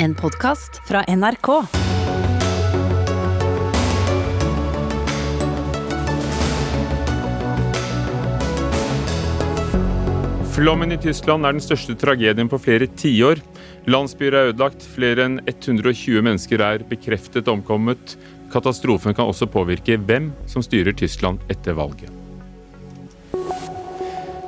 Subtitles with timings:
[0.00, 1.48] En podkast fra NRK.
[10.54, 13.42] Flommen i Tyskland er den største tragedien på flere tiår.
[13.90, 18.14] Landsbyer er ødelagt, flere enn 120 mennesker er bekreftet omkommet.
[18.54, 22.14] Katastrofen kan også påvirke hvem som styrer Tyskland etter valget.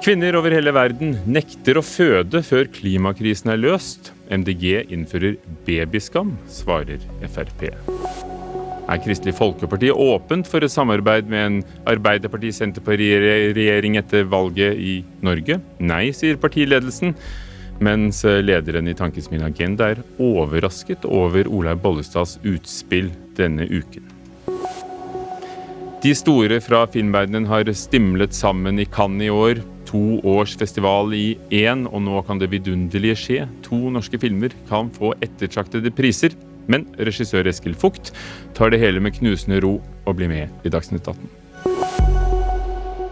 [0.01, 4.15] Kvinner over hele verden nekter å føde før klimakrisen er løst.
[4.31, 5.35] MDG innfører
[5.67, 7.73] babyskam, svarer Frp.
[8.91, 11.61] Er Kristelig Folkeparti åpent for et samarbeid med en
[11.93, 15.61] Arbeiderparti-Senterparti-regjering etter valget i Norge?
[15.79, 17.15] Nei, sier partiledelsen.
[17.81, 24.03] Mens lederen i Tankesmien Agenda er overrasket over Olaug Bollestads utspill denne uken.
[26.01, 29.55] De store fra filmverdenen har stimlet sammen i Cannes i år.
[29.91, 33.47] To års festival i én, og nå kan det vidunderlige skje.
[33.67, 36.37] To norske filmer kan få ettertraktede priser.
[36.71, 38.13] Men regissør Eskil Fugt
[38.55, 41.27] tar det hele med knusende ro og blir med i Dagsnytt 18.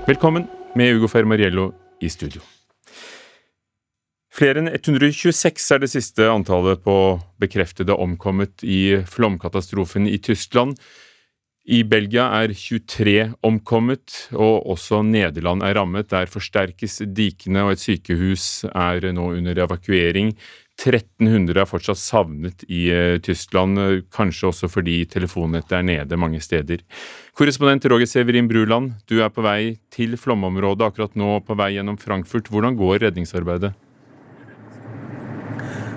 [0.07, 0.47] Velkommen
[0.79, 2.45] med Ugo Fermariello i studio.
[4.31, 6.95] Flere enn 126 er det siste antallet på
[7.43, 10.79] bekreftede omkommet i flomkatastrofen i Tyskland.
[11.69, 16.09] I Belgia er 23 omkommet, og også Nederland er rammet.
[16.09, 20.33] Der forsterkes dikene, og et sykehus er nå under evakuering.
[20.79, 22.87] 1300 er fortsatt savnet i
[23.21, 26.81] Tyskland, kanskje også fordi telefonnettet er nede mange steder.
[27.37, 32.01] Korrespondent Roger Severin Bruland, du er på vei til flomområdet akkurat nå, på vei gjennom
[32.01, 32.49] Frankfurt.
[32.49, 33.75] Hvordan går redningsarbeidet?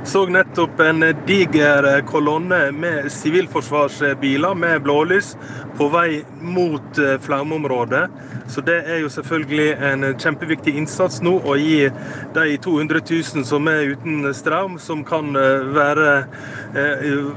[0.04, 5.36] Så nettopp en diger kolonne med sivilforsvarsbiler med blålys
[5.78, 8.08] på vei mot flomområdet.
[8.52, 11.86] Så det er jo selvfølgelig en kjempeviktig innsats nå å gi
[12.36, 16.10] de 200 000 som er uten strøm, som kan være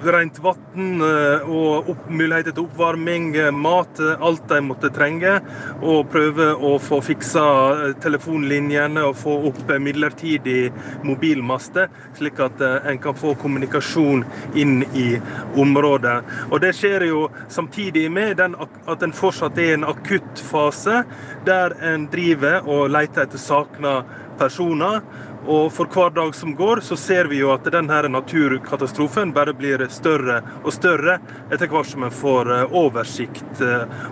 [0.09, 5.37] rent vann og opp, muligheter til oppvarming, mat, alt de måtte trenge.
[5.85, 7.45] Og prøve å få fiksa
[8.03, 10.73] telefonlinjene og få opp midlertidig
[11.07, 11.87] mobilmaste,
[12.19, 15.21] slik at en kan få kommunikasjon inn i
[15.57, 16.17] området.
[16.51, 18.57] Og Det skjer jo samtidig med den,
[18.87, 21.05] at en fortsatt er i en akutt fase,
[21.45, 24.03] der en driver og leter etter savna
[24.39, 25.03] personer.
[25.47, 29.85] Og For hver dag som går, så ser vi jo at denne naturkatastrofen bare blir
[29.93, 31.19] større og større
[31.53, 33.61] etter hvert som en får oversikt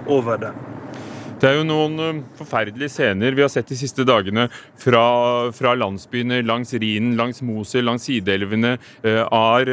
[0.07, 0.53] over det.
[1.43, 4.45] Det er jo noen forferdelige scener vi har sett de siste dagene
[4.79, 5.03] fra,
[5.51, 8.77] fra landsbyene langs Rhinen, langs Mosel, langs sideelvene,
[9.27, 9.71] Ar.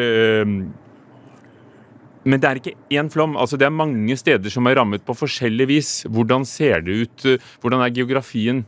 [2.25, 3.37] Men det er ikke én flom.
[3.37, 5.91] altså Det er mange steder som er rammet på forskjellig vis.
[6.09, 7.27] Hvordan ser det ut?
[7.61, 8.65] Hvordan er geografien?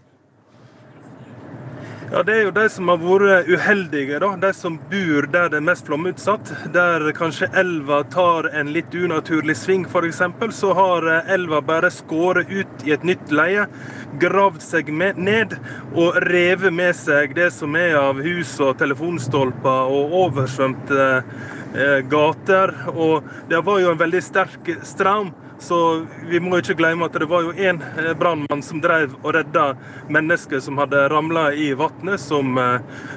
[2.11, 4.35] Ja, Det er jo de som har vært uheldige, da.
[4.35, 6.49] de som bor der det er mest flomutsatt.
[6.75, 10.19] Der kanskje elva tar en litt unaturlig sving, f.eks.
[10.51, 13.63] Så har elva bare skåret ut i et nytt leie,
[14.19, 15.55] gravd seg ned
[15.95, 21.23] og revet med seg det som er av hus og telefonstolper og oversvømte
[22.11, 22.75] gater.
[22.91, 25.31] Og det var jo en veldig sterk strøm.
[25.61, 27.77] Så vi må ikke glemme at det var jo én
[28.17, 29.75] brannmann som drev og redda
[30.09, 32.57] mennesker som hadde ramla i vannet, som,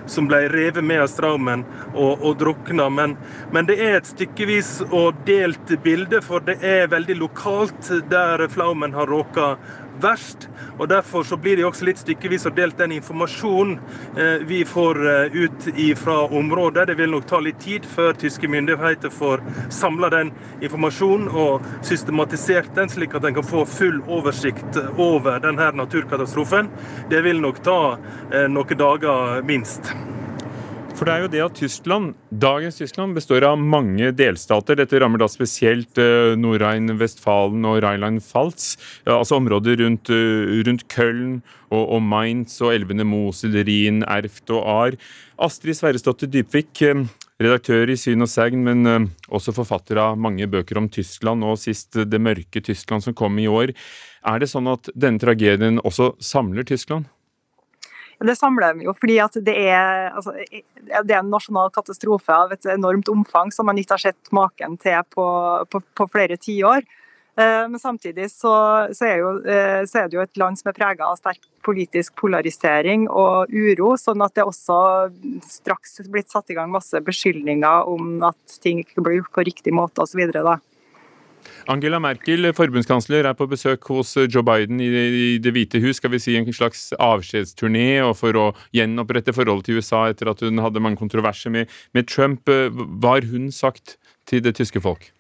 [0.06, 2.90] som, ble revet med av strømmen og, og drukna.
[2.92, 3.16] Men,
[3.54, 8.92] men, det er et stykkevis og delt bilde, for det er veldig lokalt der flommen
[8.92, 9.54] har råka
[10.00, 10.48] verst.
[10.78, 13.78] og Derfor så blir det også litt stykkevis og delt den informasjonen
[14.46, 15.00] vi får
[15.34, 15.68] ut
[15.98, 16.86] fra området.
[16.86, 19.42] Det vil nok ta litt tid før tyske myndigheter får
[19.74, 25.70] samla den informasjonen og systematisert den, slik at en kan få full oversikt over denne
[25.78, 26.70] naturkatastrofen.
[27.10, 27.78] Det vil nok ta
[28.48, 29.94] noen dager minst.
[31.04, 34.78] For det er jo det at Tyskland, Dagens Tyskland består av mange delstater.
[34.80, 35.98] Dette rammer da spesielt
[36.40, 38.70] Nordrhein-Vestfalen og Rheinland-Falz.
[39.04, 41.34] Altså områder rundt, rundt Köln
[41.68, 44.96] og, og, Mainz og elvene Mosel, Rhin, Erft og Ar.
[45.44, 46.80] Astrid Sverresdotter Dybvik,
[47.36, 52.00] redaktør i Syn og Segn, men også forfatter av mange bøker om Tyskland, og sist
[52.00, 53.76] Det mørke Tyskland som kom i år.
[54.24, 57.12] Er det sånn at denne tragedien også samler Tyskland?
[58.20, 62.68] Det samler vi jo fordi det er, altså, det er en nasjonal katastrofe av et
[62.74, 65.26] enormt omfang som man ikke har sett maken til på,
[65.70, 66.86] på, på flere tiår.
[67.34, 68.52] Men samtidig så,
[68.94, 72.14] så, er jo, så, er det jo et land som er prega av sterk politisk
[72.20, 74.76] polarisering og uro, sånn at det også
[75.42, 79.74] straks blitt satt i gang masse beskyldninger om at ting ikke blir gjort på riktig
[79.74, 80.22] måte osv.
[81.70, 85.98] Angela Merkel, forbundskansler, er på besøk hos Joe Biden i Det hvite hus.
[86.00, 87.88] Skal vi si en slags avskjedsturné
[88.18, 88.46] for å
[88.76, 92.48] gjenopprette forholdet til USA etter at hun hadde mange kontroverser med, med Trump.
[92.48, 93.98] Hva har hun sagt
[94.28, 95.10] til det tyske folk?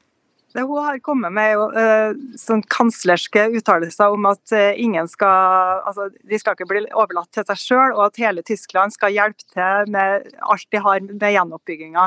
[0.54, 6.06] Det hun har kommet med uh, sånn kanslerske uttalelser om at uh, ingen skal altså,
[6.14, 9.90] de skal ikke bli overlatt til seg sjøl, og at hele Tyskland skal hjelpe til
[9.90, 12.06] med alt de har med gjenoppbygginga.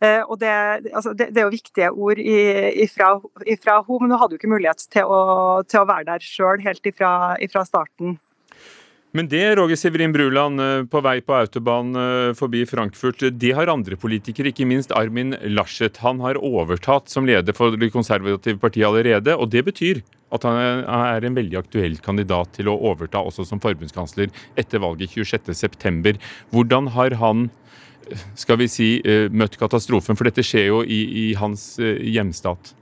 [0.00, 0.50] Uh, og det,
[0.94, 3.12] altså, det, det, er jo viktige ord ifra,
[3.44, 5.20] ifra henne, men hun hadde jo ikke mulighet til å,
[5.68, 7.12] til å være der sjøl helt ifra,
[7.44, 8.16] ifra starten.
[9.10, 13.70] Men det, Roger Severin Bruland, eh, på vei på autobahn eh, forbi Frankfurt, det har
[13.72, 15.98] andre politikere, ikke minst Armin Laschet.
[16.04, 20.84] Han har overtatt som leder for det konservative partiet allerede, og det betyr at han
[20.86, 24.30] er en veldig aktuell kandidat til å overta også som forbundskansler
[24.60, 26.14] etter valget 26.9.
[26.54, 27.48] Hvordan har han
[28.34, 32.74] skal vi si, eh, møtt katastrofen, for dette skjer jo i, i hans hjemstat?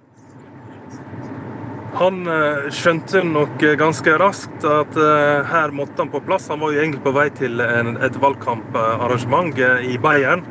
[1.99, 6.47] Han eh, skjønte nok eh, ganske raskt at eh, her måtte han på plass.
[6.53, 10.45] Han var jo egentlig på vei til et valgkamparrangement i Bayern.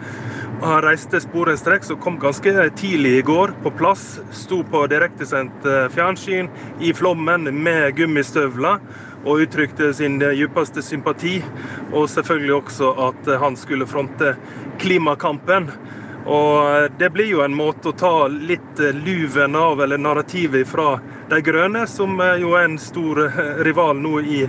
[0.63, 4.17] Han reiste sporenstreks og kom ganske tidlig i går på plass.
[4.35, 6.49] Sto på direktesendt fjernsyn
[6.83, 8.81] i flommen med gummistøvler
[9.25, 11.37] og uttrykte sin djupeste sympati.
[11.91, 14.35] Og selvfølgelig også at han skulle fronte
[14.81, 15.71] klimakampen.
[16.27, 20.97] Og Det blir jo en måte å ta litt luven av, eller narrativet fra
[21.29, 24.41] De Grønne, som jo er en stor eh, rival nå i,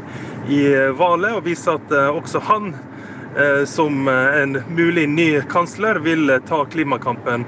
[0.50, 0.61] i
[0.99, 6.65] valget, og vise at eh, også han eh, som en mulig ny kansler vil ta
[6.67, 7.47] klimakampen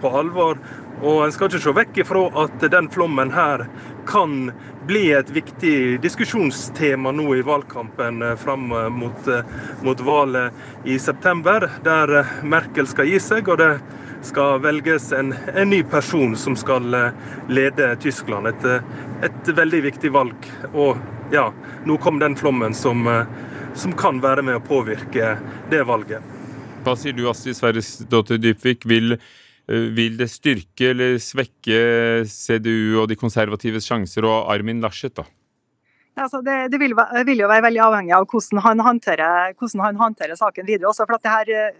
[0.00, 0.58] på alvor.
[1.02, 3.64] Og En skal ikke se vekk ifra at den flommen her
[4.08, 4.50] kan
[4.88, 9.30] bli et viktig diskusjonstema nå i valgkampen fram mot,
[9.86, 12.12] mot valget i september, der
[12.44, 13.48] Merkel skal gi seg.
[13.48, 13.72] og det
[14.28, 16.92] skal velges en, en ny person som skal
[17.48, 18.50] lede Tyskland.
[18.52, 18.66] Et,
[19.24, 20.48] et, veldig viktig valg.
[20.74, 21.00] Og
[21.32, 21.48] ja,
[21.88, 23.08] nå kom den flommen som,
[23.74, 25.38] som kan være med å påvirke
[25.72, 26.36] det valget.
[26.84, 28.84] Hva sier du, Astrid Sverresdotter Dypvik?
[28.88, 29.39] Vil Eh,
[29.70, 31.82] vil det styrke eller svekke
[32.26, 35.26] CDU og de konservatives sjanser og Armin Laschet, da?
[36.20, 36.92] Altså det, det vil,
[37.26, 40.90] vil, jo være veldig avhengig av hvordan han håndterer, hvordan han håndterer saken videre.
[40.90, 41.72] også, for det her,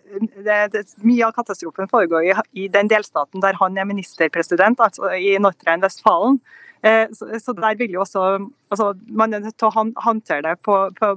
[0.46, 5.10] det, det, Mye av katastrofen foregår i, i, den delstaten der han er ministerpresident, altså
[5.19, 6.38] i Nordrhein-Vestfalen.
[6.86, 8.22] Eh, så, så, der vil jo også
[8.72, 11.10] altså Man er nødt til å håndtere det på, på,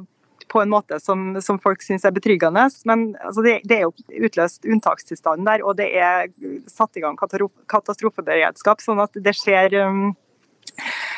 [0.51, 2.65] på en måte som, som folk syns er betryggende.
[2.89, 6.27] Men altså, det, det, er jo utløst unntakstilstanden der, og det er
[6.71, 8.83] satt i gang katastrofeberedskap.
[8.83, 10.11] sånn at det skjer um,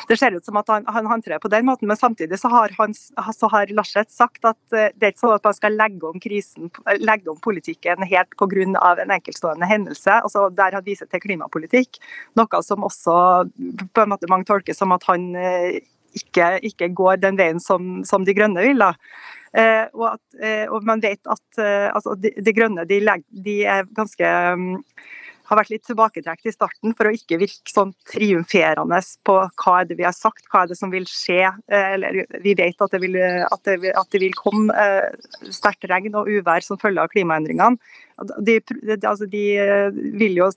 [0.08, 2.72] det ser ut som at han, han håndterer på den måten, men samtidig så har,
[2.78, 6.10] han, så har Laschet sagt at uh, det er ikke sånn at man skal legge
[6.10, 6.70] om krisen,
[7.02, 8.62] legge om politikken helt pga.
[8.66, 10.20] en enkeltstående hendelse.
[10.20, 11.98] altså Der han viser til klimapolitikk,
[12.38, 13.16] noe som også
[13.92, 15.78] på en måte mange tolker som at han uh,
[16.18, 18.80] ikke, ikke går den veien som, som De grønne vil.
[18.80, 18.94] da.
[19.56, 22.98] Eh, og, at, eh, og, man vet at eh, altså, de, de, grønne de,
[23.46, 24.74] de er ganske um,
[25.46, 29.88] har vært litt tilbaketrukket i starten for å ikke virke sånn triumferende på hva er
[29.88, 31.46] det vi har sagt, hva er det som vil skje.
[31.70, 35.86] Eh, eller, vi vet at det vil, at det, at det vil komme eh, sterkt
[35.88, 37.78] regn og uvær som følge av klimaendringene.
[38.42, 38.58] De,
[38.98, 39.46] altså, de
[40.18, 40.50] vil jo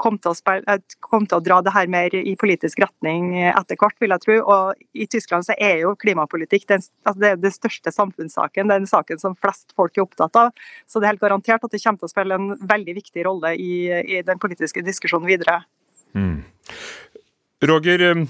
[0.00, 3.78] kom til, spille, eh, kom til, å dra det her mer i politisk retning etter
[3.80, 4.38] hvert, vil jeg tro.
[4.54, 8.72] Og I Tyskland så er jo klimapolitikk den, altså det, det største samfunnssaken.
[8.72, 10.52] Den saken som flest folk er opptatt av.
[10.86, 13.54] Så det er helt garantert at det kommer til å spille en veldig viktig rolle
[13.60, 15.62] i, i den politiske diskusjonen videre.
[16.14, 16.42] Mm.
[17.62, 18.24] Roger, eh,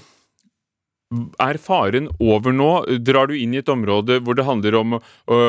[1.41, 2.69] er faren over nå?
[3.05, 5.39] Drar du inn i et område hvor det handler om å, å,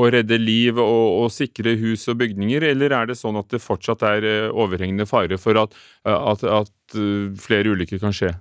[0.00, 3.62] å redde liv og, å sikre hus og bygninger, eller er det sånn at det
[3.64, 5.76] fortsatt er overhengende fare for at,
[6.06, 6.98] at, at
[7.42, 8.32] flere ulykker kan skje?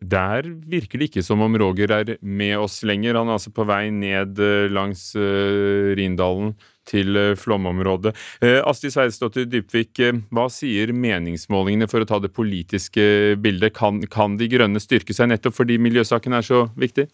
[0.00, 3.18] Der virker det ikke som om Roger er med oss lenger.
[3.20, 4.40] Han er altså på vei ned
[4.72, 6.54] langs Rindalen
[6.88, 8.14] til eh, flomområdet.
[8.44, 13.74] Eh, Astrid Sveidsdottir Dybvik, eh, hva sier meningsmålingene for å ta det politiske bildet?
[13.76, 17.08] Kan, kan De Grønne styrke seg nettopp fordi miljøsaken er så viktig?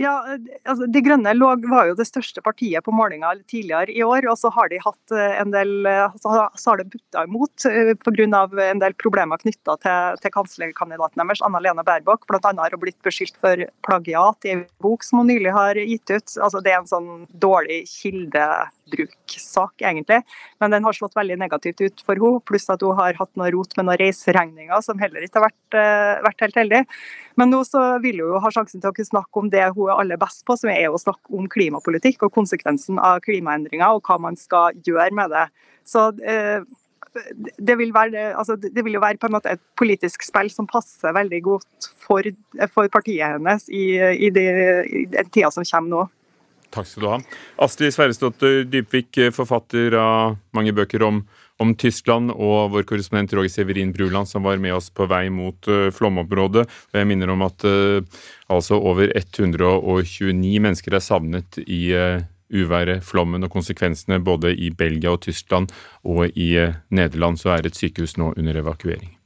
[0.00, 0.14] Ja,
[0.64, 4.24] altså De Grønne var jo det største partiet på målinga tidligere i år.
[4.30, 5.84] og Så har de hatt en del,
[6.22, 7.66] så har det butta imot
[8.00, 8.40] pga.
[8.64, 12.24] en del problemer knytta til, til kanslerkandidaten deres, Anna Lene Baerbock.
[12.30, 12.40] Bl.a.
[12.40, 16.36] har hun blitt beskyldt for plagiat i en bok som hun nylig har gitt ut.
[16.40, 18.46] Altså Det er en sånn dårlig kilde
[18.92, 20.20] brukssak, egentlig.
[20.62, 22.42] Men den har slått veldig negativt ut for henne.
[22.46, 25.78] Pluss at hun har hatt noe rot med noen reiseregninger som heller ikke har vært,
[25.78, 26.82] uh, vært helt heldig.
[27.40, 30.02] Men nå så vil hun ha sjansen til å kunne snakke om det hun er
[30.02, 34.20] aller best på, som er å snakke om klimapolitikk og konsekvensen av klimaendringer og hva
[34.22, 35.48] man skal gjøre med det.
[35.88, 36.68] Så uh,
[37.58, 40.68] det vil, være, altså, det vil jo være på en måte et politisk spill som
[40.70, 42.26] passer veldig godt for,
[42.74, 44.46] for partiet hennes i, i, det,
[44.86, 46.04] i den tida som kommer nå.
[46.70, 47.18] Takk skal du ha.
[47.66, 51.20] Astrid Sverresdottir Dybvik, forfatter av mange bøker om,
[51.62, 55.70] om, Tyskland, og vår korrespondent Roger Severin Bruland, som var med oss på vei mot
[55.70, 56.66] uh, flomområdet.
[56.94, 58.00] Jeg minner om at uh,
[58.50, 65.14] altså over 129 mennesker er savnet i uh, uværet, flommen og konsekvensene både i Belgia
[65.14, 65.70] og Tyskland
[66.02, 66.52] og i
[66.90, 69.19] Nederland, så er et sykehus nå under evakuering.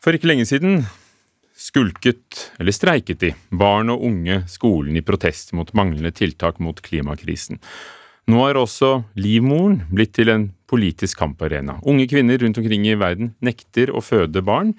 [0.00, 0.80] For ikke lenge siden
[1.60, 7.60] skulket, eller streiket de, barn og unge skolen i protest mot manglende tiltak mot klimakrisen.
[8.30, 11.76] Nå er også livmoren blitt til en politisk kamparena.
[11.84, 14.72] Unge kvinner rundt omkring i verden nekter å føde barn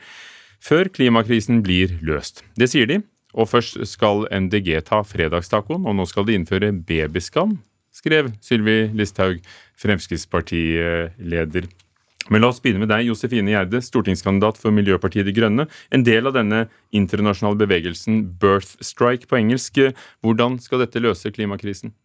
[0.61, 2.41] før klimakrisen blir løst.
[2.57, 3.01] Det sier de,
[3.37, 7.59] og først skal MDG ta fredagstacoen, og nå skal de innføre babyskam,
[7.93, 9.41] skrev Sylvi Listhaug,
[9.81, 11.69] Fremskrittspartileder.
[12.29, 15.65] Men la oss begynne med deg, Josefine Gjerde, stortingskandidat for Miljøpartiet De Grønne.
[15.89, 19.81] En del av denne internasjonale bevegelsen Birth Strike på engelsk.
[20.21, 21.95] Hvordan skal dette løse klimakrisen?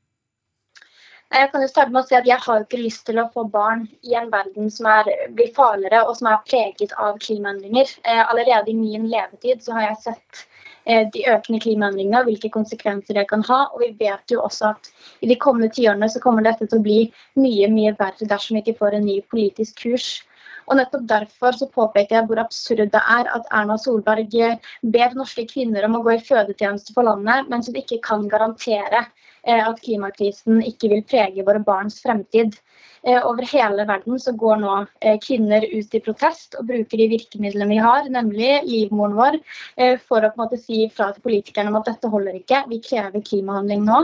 [1.35, 3.45] Jeg kan jo starte med å si at jeg har ikke lyst til å få
[3.51, 7.91] barn i en verden som er, blir farligere og som er preget av klimaendringer.
[8.07, 10.45] Eh, allerede i min levetid så har jeg sett
[10.87, 13.65] de økende klimaendringene hvilke konsekvenser det kan ha.
[13.75, 14.91] Og vi vet jo også at
[15.21, 17.01] i de kommende tiårene så kommer dette til å bli
[17.41, 20.11] mye mye verre dersom vi ikke får en ny politisk kurs.
[20.67, 24.35] Og nettopp derfor så påpeker jeg hvor absurd det er at Erna Solberg
[24.95, 29.05] ber norske kvinner om å gå i fødetjeneste for landet, mens hun ikke kan garantere
[29.05, 29.13] eh,
[29.47, 32.57] at klimakrisen ikke vil prege våre barns fremtid.
[33.07, 37.07] Eh, over hele verden så går nå eh, kvinner ut i protest og bruker de
[37.13, 39.37] virkemidlene vi har, nemlig livmoren vår,
[39.79, 42.65] eh, for å på en måte si fra til politikerne om at dette holder ikke,
[42.73, 44.01] vi krever klimahandling nå.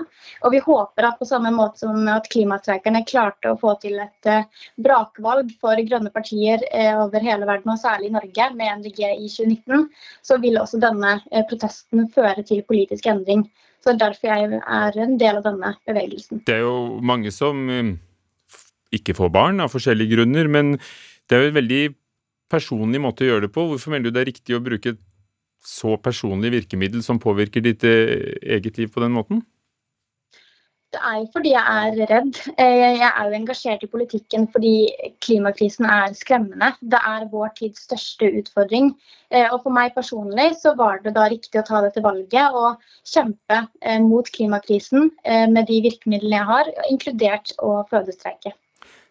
[0.47, 4.31] Og vi håper at på samme måte som at klimastreikerne klarte å få til et
[4.87, 9.89] brakvalg for grønne partier over hele verden, og særlig i Norge, med NDG i 2019,
[10.23, 11.19] så vil også denne
[11.51, 13.49] protesten føre til politisk endring.
[13.83, 16.43] Så det er derfor jeg er en del av denne bevegelsen.
[16.47, 17.67] Det er jo mange som
[18.95, 20.51] ikke får barn av forskjellige grunner.
[20.53, 20.77] Men
[21.27, 21.83] det er jo en veldig
[22.53, 23.65] personlig måte å gjøre det på.
[23.71, 25.03] Hvorfor mener du det er riktig å bruke et
[25.63, 29.43] så personlig virkemiddel som påvirker ditt eh, eget liv på den måten?
[30.93, 32.39] Det er fordi jeg er redd.
[32.61, 34.75] Eh, jeg er jo engasjert i politikken fordi
[35.25, 36.75] klimakrisen er skremmende.
[36.81, 38.91] Det er vår tids største utfordring.
[39.33, 42.83] Eh, og for meg personlig så var det da riktig å ta dette valget og
[43.09, 43.63] kjempe
[44.05, 48.53] mot klimakrisen med de virkemidlene jeg har, inkludert å fødestreike.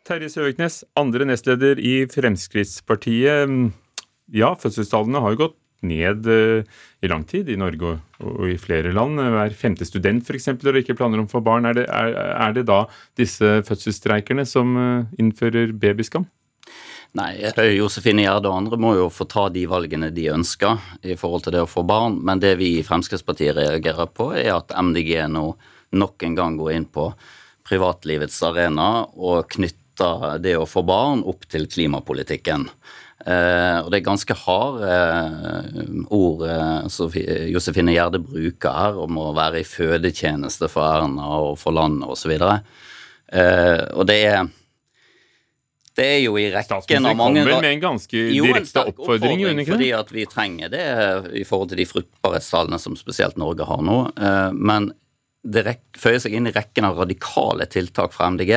[0.08, 3.50] Terje Søviknes, andre nestleder i Fremskrittspartiet.
[4.32, 6.68] Ja, fødselstallene har jo gått ned eh,
[7.02, 9.20] i lang tid i Norge og i flere land.
[9.20, 10.52] Hver femte student f.eks.
[10.52, 11.68] har ikke planer om å få barn.
[11.70, 12.84] Er det, er, er det da
[13.20, 16.28] disse fødselsstreikerne som eh, innfører babyskam?
[17.18, 17.34] Nei,
[17.76, 21.58] Josefine Gjerde og andre må jo få ta de valgene de ønsker i forhold til
[21.58, 22.22] det å få barn.
[22.24, 25.50] Men det vi i Fremskrittspartiet reagerer på, er at MDG nå
[26.00, 27.10] nok en gang går inn på
[27.68, 32.70] privatlivets arena og knytter det å få barn opp til klimapolitikken.
[33.22, 39.28] Eh, og det er ganske harde eh, ord eh, Josefine Gjerde bruker her om å
[39.38, 42.34] være i fødetjeneste for Erna og for landet osv.
[42.34, 44.50] Eh, og det er
[46.00, 49.90] det er jo i rekken av mange kommer med en ganske direkte oppfordring, oppfordring fordi
[49.98, 50.86] at vi trenger det
[51.36, 53.98] i forhold til de fruktbarhetstallene som spesielt Norge har nå.
[54.16, 54.92] Eh, men
[55.42, 55.64] det
[55.98, 58.52] føyer seg inn i rekken av radikale tiltak fra MDG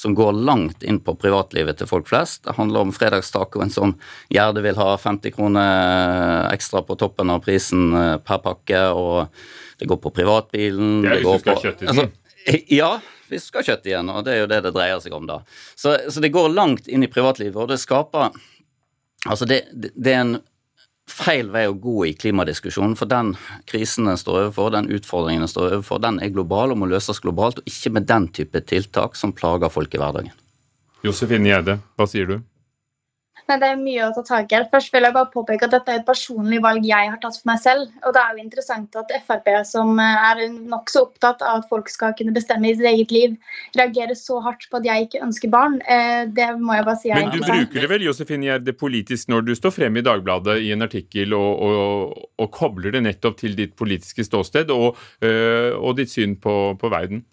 [0.00, 2.44] som går langt inn på privatlivet til folk flest.
[2.46, 3.92] Det handler om fredagstacoen som
[4.32, 9.28] Gjerde vil ha 50 kroner ekstra på toppen av prisen eh, per pakke, og
[9.78, 11.92] det går på privatbilen Det er hvis du skal ha kjøtt i den.
[11.92, 12.08] Altså,
[12.80, 12.90] ja,
[13.28, 15.28] hvis du skal ha kjøtt igjen, og det er jo det det dreier seg om
[15.28, 15.42] da.
[15.76, 18.32] Så, så det går langt inn i privatlivet, og det skaper
[19.30, 20.32] Altså, det, det er en
[21.10, 23.34] feil vei å gå i klimadiskusjonen, for den
[23.68, 27.20] krisen den står overfor, den utfordringen den står overfor, den er global og må løses
[27.22, 30.32] globalt, og ikke med den type tiltak som plager folk i hverdagen.
[31.02, 32.36] Josefine Gjerde, hva sier du?
[33.60, 34.60] Det er mye å ta tak i.
[34.72, 37.50] Først vil jeg bare påpeke at Dette er et personlig valg jeg har tatt for
[37.50, 37.90] meg selv.
[38.06, 42.14] og Det er jo interessant at Frp, som er nokså opptatt av at folk skal
[42.18, 43.36] kunne bestemme i sitt eget liv,
[43.78, 45.80] reagerer så hardt på at jeg ikke ønsker barn.
[45.86, 49.48] Eh, det må jeg bare si Men du bruker det vel Josefine Gjerde, politisk når
[49.48, 53.56] du står frem i Dagbladet i en artikkel og, og, og kobler det nettopp til
[53.58, 57.24] ditt politiske ståsted og, øh, og ditt syn på, på verden?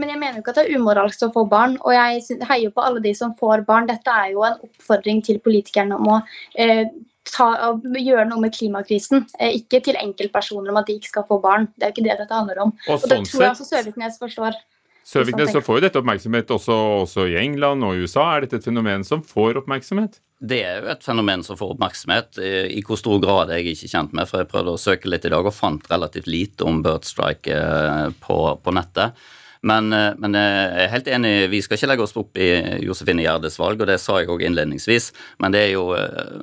[0.00, 1.78] Men jeg mener jo ikke at det er umoralsk å få barn.
[1.84, 3.88] Og jeg heier på alle de som får barn.
[3.90, 6.20] Dette er jo en oppfordring til politikerne om å
[6.58, 6.86] eh,
[7.30, 7.48] ta,
[7.80, 9.26] gjøre noe med klimakrisen.
[9.38, 11.70] Eh, ikke til enkeltpersoner om at de ikke skal få barn.
[11.76, 12.76] Det er jo ikke det dette handler om.
[12.88, 14.60] Og, og det sånn tror jeg også Søviknes forstår.
[15.04, 16.74] Søviknes, så får jo dette oppmerksomhet også,
[17.04, 18.24] også i England og i USA.
[18.32, 20.16] Er dette et fenomen som får oppmerksomhet?
[20.44, 22.40] Det er jo et fenomen som får oppmerksomhet.
[22.40, 25.12] I i hvor stor grad er jeg ikke kjent med, for jeg prøvde å søke
[25.12, 29.20] litt i dag og fant relativt lite om Bird Strike eh, på, på nettet.
[29.64, 32.48] Men, eh, men jeg er helt enig, vi skal ikke legge oss opp i
[32.84, 35.10] Josefine Gjerdes valg, og det sa jeg òg innledningsvis.
[35.40, 36.34] Men det er jo eh,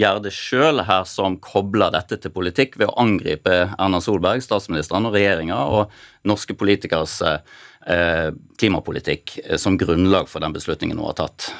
[0.00, 5.16] Gjerde sjøl her som kobler dette til politikk ved å angripe Erna Solberg, statsministeren og
[5.18, 5.96] regjeringa og
[6.30, 11.50] norske politikeres eh, klimapolitikk eh, som grunnlag for den beslutningen hun har tatt.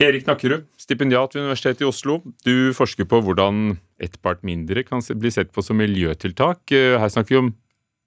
[0.00, 2.22] Erik Nakkerud, stipendiat ved Universitetet i Oslo.
[2.46, 6.64] Du forsker på hvordan ett part mindre kan bli sett på som miljøtiltak.
[6.72, 7.52] Eh, Her snakker vi om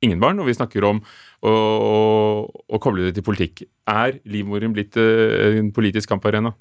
[0.03, 1.03] ingen barn, og vi snakker om
[1.43, 1.55] å,
[2.47, 3.65] å koble det til politikk.
[3.89, 6.53] Er livmoren blitt eh, en politisk kamparena?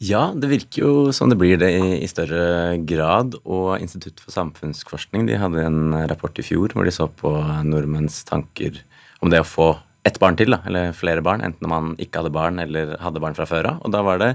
[0.00, 3.36] Ja, det virker jo som det blir det i, større grad.
[3.44, 7.34] Og Institutt for samfunnsforskning de hadde en rapport i fjor hvor de så på
[7.68, 8.80] nordmenns tanker
[9.20, 9.74] om det å få
[10.08, 13.20] ett barn til, da, eller flere barn, enten om man ikke hadde barn eller hadde
[13.20, 13.82] barn fra før av.
[13.84, 14.30] Og da var det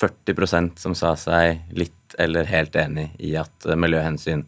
[0.00, 4.46] 40% som sa seg litt eller helt enig i at miljøhensyn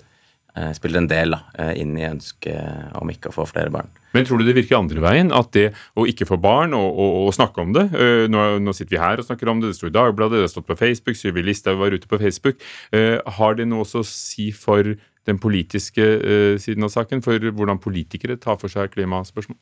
[0.76, 3.90] spiller en del da, eh, inn i ønsket om ikke å få flere barn.
[4.14, 5.32] Men tror du det virker andre veien?
[5.34, 8.74] At det å ikke få barn og, og, og snakke om det eh, nå, nå
[8.76, 10.78] sitter vi her og snakker om det, det står i Dagbladet, det har stått på
[10.78, 12.62] Facebook, Syvi Listhaug var ute på Facebook.
[12.94, 14.94] eh, har det noe også å si for
[15.26, 17.24] den politiske eh, siden av saken?
[17.24, 19.58] For hvordan politikere tar for seg klimaspørsmål?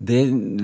[0.00, 0.22] Det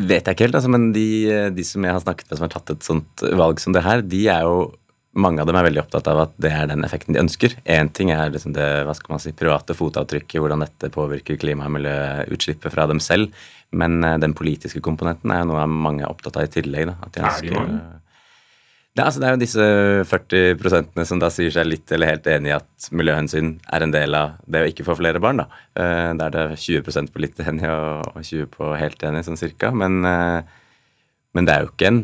[0.08, 1.08] vet jeg ikke helt, altså, men de,
[1.52, 4.00] de som jeg har snakket med som har tatt et sånt valg som det her,
[4.00, 4.70] de er jo
[5.16, 7.54] mange av dem er veldig opptatt av at det er den effekten de ønsker.
[7.64, 11.66] Én ting er liksom det hva skal man si, private fotavtrykket, hvordan dette påvirker klima-
[11.70, 13.32] og miljøutslippet fra dem selv.
[13.72, 16.90] Men eh, den politiske komponenten er noe mange er opptatt av i tillegg.
[16.90, 17.78] Da, at de Er ønsker, mange?
[18.96, 19.64] det, er, altså, det er jo disse
[20.12, 23.92] 40 prosentene som da sier seg litt eller helt enig i at miljøhensyn er en
[23.96, 25.42] del av det å ikke få flere barn.
[25.42, 25.48] da.
[25.76, 29.36] Eh, Da er det 20% på litt enig og og 20 på helt enig, sånn
[29.40, 29.72] cirka.
[29.74, 30.42] Men, eh,
[31.34, 32.00] men det er jo ikke en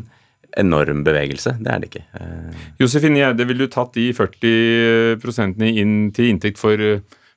[0.59, 1.55] enorm bevegelse.
[1.59, 2.05] Det er det ikke.
[2.19, 6.79] Eh, Josefine Gjerde, ville du tatt de 40 prosentene inn til inntekt for,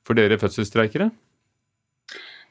[0.05, 1.11] for dere fødselsstreikere?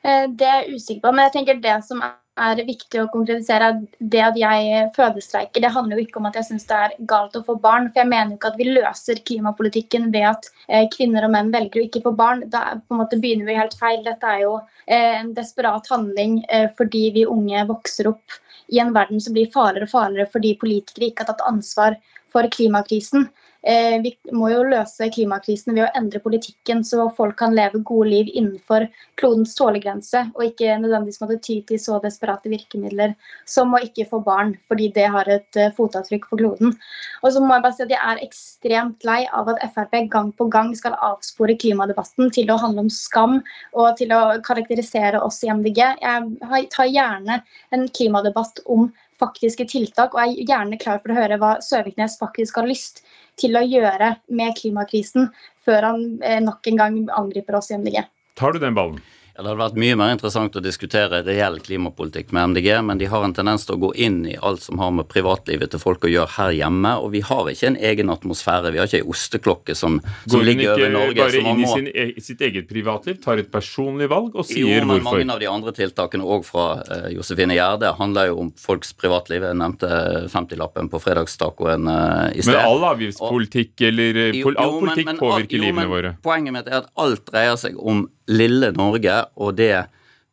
[0.06, 3.70] Eh, Det er jeg usikker på, men jeg tenker det som er viktig å konkretisere,
[3.72, 5.62] er det at jeg fødestreiker.
[5.64, 7.88] Det handler jo ikke om at jeg syns det er galt å få barn.
[7.88, 11.52] For jeg mener jo ikke at vi løser klimapolitikken ved at eh, kvinner og menn
[11.54, 12.44] velger å ikke få barn.
[12.52, 14.02] Da på en måte begynner vi helt feil.
[14.04, 16.42] Dette er jo eh, en desperat handling
[16.76, 21.10] fordi vi unge vokser opp i en verden som blir farligere og farligere fordi politikere
[21.10, 21.98] ikke har tatt ansvar
[22.34, 23.28] for klimakrisen.
[23.66, 28.12] Eh, vi må jo løse klimakrisen ved å endre politikken så folk kan leve gode
[28.12, 28.86] liv innenfor
[29.18, 33.16] klodens tålegrense, og ikke nødvendigvis måtte ty til så desperate virkemidler
[33.48, 36.76] som å ikke få barn, fordi det har et eh, fotavtrykk på kloden.
[37.24, 40.30] Og så må Jeg bare si at jeg er ekstremt lei av at Frp gang
[40.36, 43.40] på gang skal avspore klimadebatten til å handle om skam
[43.72, 45.80] og til å karakterisere oss i MDG.
[46.04, 47.40] Jeg tar gjerne
[47.74, 52.18] en klimadebatt om faktiske tiltak, og jeg er gjerne klar for å høre hva Søviknes
[52.20, 53.02] faktisk har lyst
[53.40, 55.30] til å gjøre med klimakrisen,
[55.66, 58.02] før han eh, nok en gang angriper oss i MDG.
[58.36, 59.00] Tar du den ballen?
[59.36, 63.04] Ja, Det hadde vært mye mer interessant å diskutere reell klimapolitikk med MDG, men de
[63.12, 66.06] har en tendens til å gå inn i alt som har med privatlivet til folk
[66.08, 66.94] å gjøre her hjemme.
[67.04, 68.72] Og vi har ikke en egen atmosfære.
[68.72, 71.18] Vi har ikke ei osteklokke som, som ligger over Norge.
[71.20, 74.32] Går hun ikke bare inn i sin, e- sitt eget privatliv, tar et personlig valg
[74.40, 75.20] og sier jo, men hvorfor?
[75.20, 79.44] mange av de andre tiltakene, òg fra uh, Josefine Gjerde, handler jo om folks privatliv.
[79.50, 79.92] Jeg nevnte
[80.32, 82.56] 50-lappen på fredagstacoen uh, i sted.
[82.56, 86.16] Men all avgiftspolitikk eller eh, Jo, all jo, men- politikk men- påvirker jo, livene våre.
[86.24, 89.86] Poenget mitt er at alt dreier seg om lille Norge og det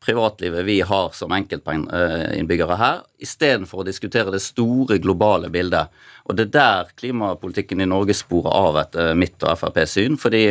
[0.03, 5.92] privatlivet vi har som enkeltinnbyggere her, istedenfor å diskutere det store globale bildet.
[6.24, 10.44] Og det er der klimapolitikken i Norge sporer av etter mitt og FrPs syn, fordi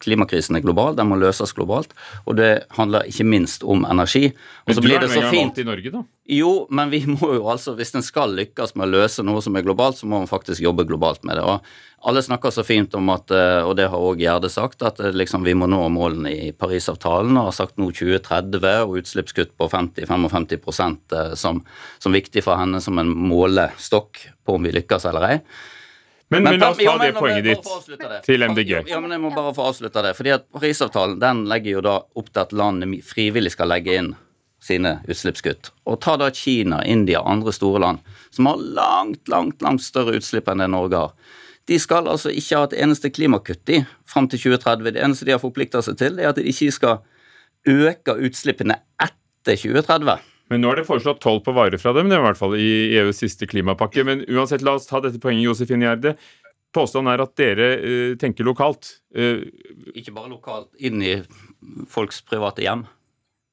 [0.00, 1.92] klimakrisen er global, den må løses globalt,
[2.24, 4.30] og det handler ikke minst om energi.
[4.64, 6.02] Og så blir det så fint i Norge, da.
[6.32, 9.56] jo, men vi må jo altså, hvis en skal lykkes med å løse noe som
[9.56, 11.44] er globalt, så må man faktisk jobbe globalt med det.
[11.44, 11.60] Og
[12.04, 15.14] alle snakker så fint om at, eh, og det har òg Gjerde sagt, at eh,
[15.14, 19.68] liksom vi må nå målene i Parisavtalen, og har sagt nå 2030 og utslippskutt på
[19.70, 21.62] 50-55 eh, som,
[22.02, 25.38] som viktig for henne som en målestokk på om vi lykkes eller ei.
[26.32, 28.70] Men, men, la oss ta jo, men det poenget ditt til MDG.
[28.88, 30.14] Ja, men jeg må bare få avslutte det.
[30.16, 34.14] fordi at Parisavtalen den legger jo da opp til at landene frivillig skal legge inn
[34.62, 35.70] sine utslippskutt.
[35.84, 40.48] Og ta da Kina, India, andre store land som har langt, langt, langt større utslipp
[40.48, 41.14] enn det Norge har.
[41.68, 44.88] De skal altså ikke ha et eneste klimakutt i fram til 2030.
[44.96, 47.02] Det eneste de har forplikta seg til, er at de ikke skal
[47.68, 50.31] øke utslippene etter 2030.
[50.52, 52.54] Men nå er det foreslått toll på varer fra dem, det er i hvert fall
[52.60, 54.04] i EUs siste klimapakke.
[54.04, 56.16] Men uansett, la oss ta dette poenget, Josefine Gjerde.
[56.76, 58.98] Påstanden er at dere uh, tenker lokalt.
[59.16, 59.44] Uh,
[59.96, 61.14] Ikke bare lokalt, inn i
[61.88, 62.84] folks private hjem.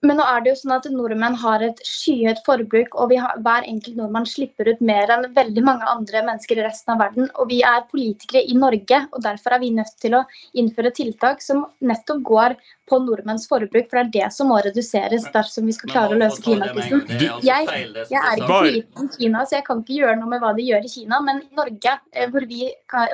[0.07, 3.65] Men nå er det jo sånn at nordmenn har et skyhøyt forbruk, og har, hver
[3.67, 7.27] enkelt nordmann slipper ut mer enn veldig mange andre mennesker i resten av verden.
[7.35, 10.23] Og vi er politikere i Norge, og derfor er vi nødt til å
[10.55, 12.55] innføre tiltak som nettopp går
[12.89, 16.19] på nordmenns forbruk, for det er det som må reduseres dersom vi skal klare å
[16.19, 17.03] løse klimakrisen.
[17.05, 17.67] Altså jeg,
[18.09, 20.85] jeg er ikke liten Kina, så jeg kan ikke gjøre noe med hva de gjør
[20.85, 22.69] i Kina, men i Norge, eh, hvor vi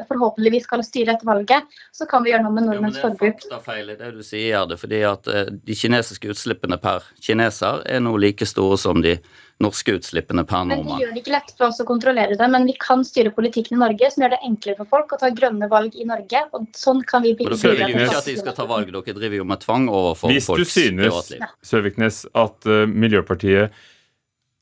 [0.09, 3.43] forhåpentligvis skal styre etter valget, så kan vi gjøre noe med nordmenns forbruk.
[3.45, 7.07] Det er feil i det du sier, Gjerde, fordi at eh, de kinesiske utslippene per
[7.23, 9.17] kineser er nå like store som de
[9.63, 10.85] norske utslippene per nordmann.
[10.85, 13.31] Men Det gjør det ikke lett for oss å kontrollere det, men vi kan styre
[13.35, 16.43] politikken i Norge som gjør det enklere for folk å ta grønne valg i Norge.
[16.51, 19.47] og sånn kan vi bygge Dere ikke at de skal ta valg, dere driver jo
[19.47, 21.05] med tvang overfor Hvis folks privatliv.
[21.05, 23.71] Hvis du synes, Søviknes, at uh, Miljøpartiet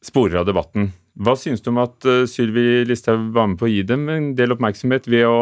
[0.04, 3.74] sporer av debatten, hva synes du om at uh, Sylvi Listhaug var med på å
[3.74, 5.38] gi dem en del oppmerksomhet ved å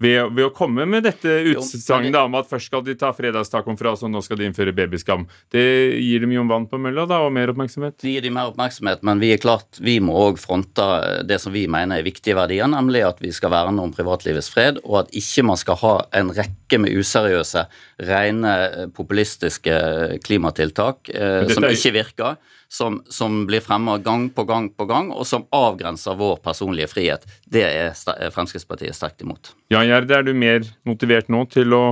[0.00, 4.12] ved, ved, å komme med dette utsagnet om at først skal de ta fredagstacoen og
[4.12, 5.26] nå skal de innføre babyskam.
[5.52, 5.64] Det
[6.00, 7.98] gir dem jo vann på mølla da, og mer oppmerksomhet?
[8.00, 10.86] Det gir dem mer oppmerksomhet, men vi er klart, vi må òg fronte
[11.28, 14.80] det som vi mener er viktige verdier, nemlig at vi skal verne om privatlivets fred,
[14.86, 17.66] og at ikke man skal ha en rekke med useriøse,
[18.08, 18.54] rene
[18.96, 19.76] populistiske
[20.24, 25.26] klimatiltak eh, som ikke virker som, som blir fremma gang på gang på gang, og
[25.26, 27.26] som avgrenser vår personlige frihet.
[27.50, 29.52] Det er Fremskrittspartiet sterkt imot.
[29.72, 31.84] Ja, Gjerde, er du mer motivert nå til å,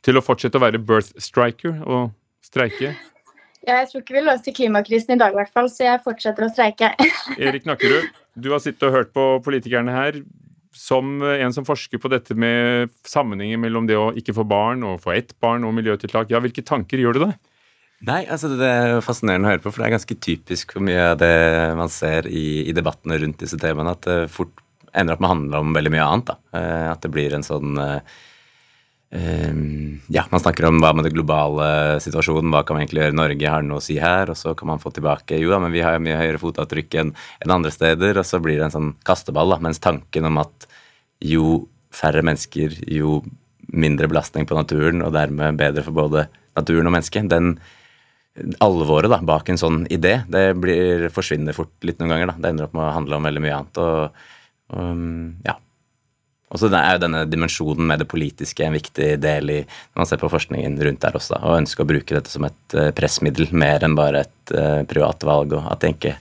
[0.00, 2.14] til å fortsette å være birth striker og
[2.44, 2.94] streike?
[3.62, 6.48] Ja, jeg tror ikke vi løser klimakrisen i dag, i hvert fall, så jeg fortsetter
[6.48, 6.94] å streike.
[7.36, 10.22] Erik Nakkerud, du har sittet og hørt på politikerne her.
[10.72, 15.02] Som en som forsker på dette med sammenhenger mellom det å ikke få barn og
[15.04, 17.34] få ett barn og miljøtiltak, ja, hvilke tanker gjør du deg?
[18.02, 21.12] Nei, altså det er fascinerende å høre på, for det er ganske typisk hvor mye
[21.12, 21.36] av det
[21.78, 24.58] man ser i, i debattene rundt disse temaene, at det fort
[24.92, 26.32] ender opp med å handle om veldig mye annet.
[26.32, 26.58] da.
[26.58, 27.78] Eh, at det blir en sånn
[29.12, 33.16] Um, ja, Man snakker om hva med det globale situasjonen, hva kan vi egentlig gjøre
[33.18, 34.30] Norge, har noe å si her?
[34.32, 37.10] Og så kan man få tilbake jo da, men vi har mye høyere fotavtrykk enn
[37.44, 38.16] en andre steder.
[38.16, 40.66] Og så blir det en sånn kasteball, da, mens tanken om at
[41.28, 43.18] jo færre mennesker, jo
[43.68, 46.24] mindre belastning på naturen, og dermed bedre for både
[46.56, 47.58] naturen og mennesket, den,
[48.64, 52.32] alvoret da, bak en sånn idé, det blir, forsvinner fort litt noen ganger.
[52.32, 52.38] da.
[52.38, 53.82] Det ender opp med å handle om veldig mye annet.
[53.82, 54.24] og,
[54.72, 55.58] og um, ja.
[56.52, 60.08] Og så er jo denne dimensjonen med det politiske en viktig del i når man
[60.08, 63.48] ser på forskningen rundt der også, og ønsker å bruke dette som et uh, pressmiddel
[63.56, 65.56] mer enn bare et uh, privat valg.
[65.56, 66.16] og At det ikke,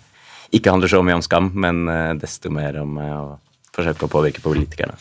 [0.56, 3.12] ikke handler så mye om skam, men uh, desto mer om å
[3.76, 4.96] forsøke å påvirke politikerne.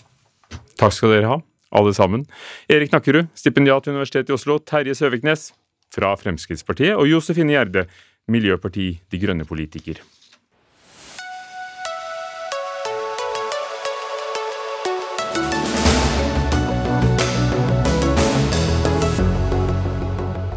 [0.81, 1.38] Takk skal dere ha,
[1.79, 2.27] alle sammen.
[2.70, 4.59] Erik Nakkerud, stipendiat ved Universitetet i Oslo.
[4.62, 5.51] Terje Søviknes,
[5.94, 7.87] fra Fremskrittspartiet, og Josefine Gjerde,
[8.31, 9.46] Miljøparti De Grønne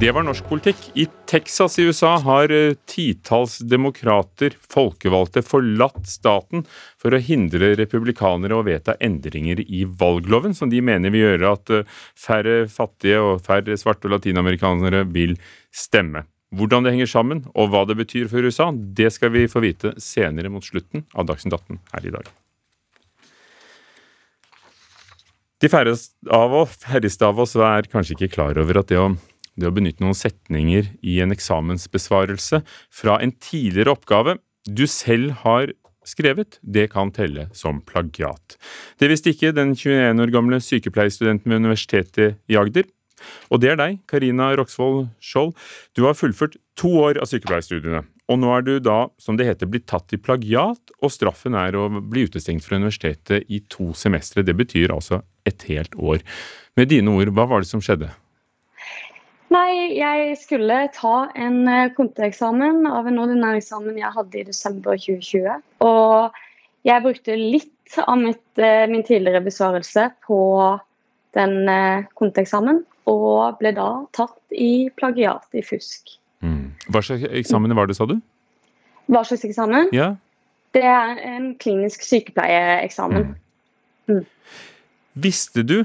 [0.04, 0.80] Det var norsk politikk.
[1.00, 6.66] I Texas i USA har eh, titalls demokrater, folkevalgte, forlatt staten
[7.00, 11.72] for å hindre republikanere å vedta endringer i valgloven, som de mener vil gjøre at
[11.72, 15.38] eh, færre fattige og færre svarte og latinamerikanere vil
[15.72, 16.28] stemme.
[16.52, 19.96] Hvordan det henger sammen, og hva det betyr for USA, det skal vi få vite
[20.04, 22.34] senere mot slutten av Dagsnytt 18 her i dag.
[25.64, 29.14] De færreste av oss, er kanskje ikke klar over at det å
[29.60, 32.64] det å benytte noen setninger i en eksamensbesvarelse
[32.94, 35.74] fra en tidligere oppgave du selv har
[36.08, 38.58] skrevet, det kan telle som plagiat.
[39.00, 42.88] Det visste ikke den 21 år gamle sykepleierstudenten ved Universitetet i Agder.
[43.54, 45.54] Og det er deg, Karina Roksvold Skjold.
[45.96, 48.04] Du har fullført to år av sykepleierstudiene.
[48.32, 51.76] Og nå er du da, som det heter, blitt tatt i plagiat, og straffen er
[51.76, 54.46] å bli utestengt fra universitetet i to semestre.
[54.48, 56.24] Det betyr altså et helt år.
[56.80, 58.12] Med dine ord, hva var det som skjedde?
[59.54, 64.98] Nei, jeg skulle ta en eh, konteeksamen av en ordinær eksamen jeg hadde i desember
[64.98, 65.62] 2020.
[65.86, 66.40] Og
[66.88, 70.40] jeg brukte litt av mitt, eh, min tidligere besvarelse på
[71.38, 76.16] den eh, konteeksamen, og ble da tatt i plagiat, i fusk.
[76.44, 76.72] Mm.
[76.90, 78.18] Hva slags eksamen var det, sa du?
[79.12, 79.92] Hva slags eksamen?
[79.96, 80.14] Ja.
[80.74, 83.34] Det er en klinisk sykepleieeksamen.
[84.08, 84.22] Mm.
[84.24, 84.24] Mm.
[85.14, 85.84] Visste du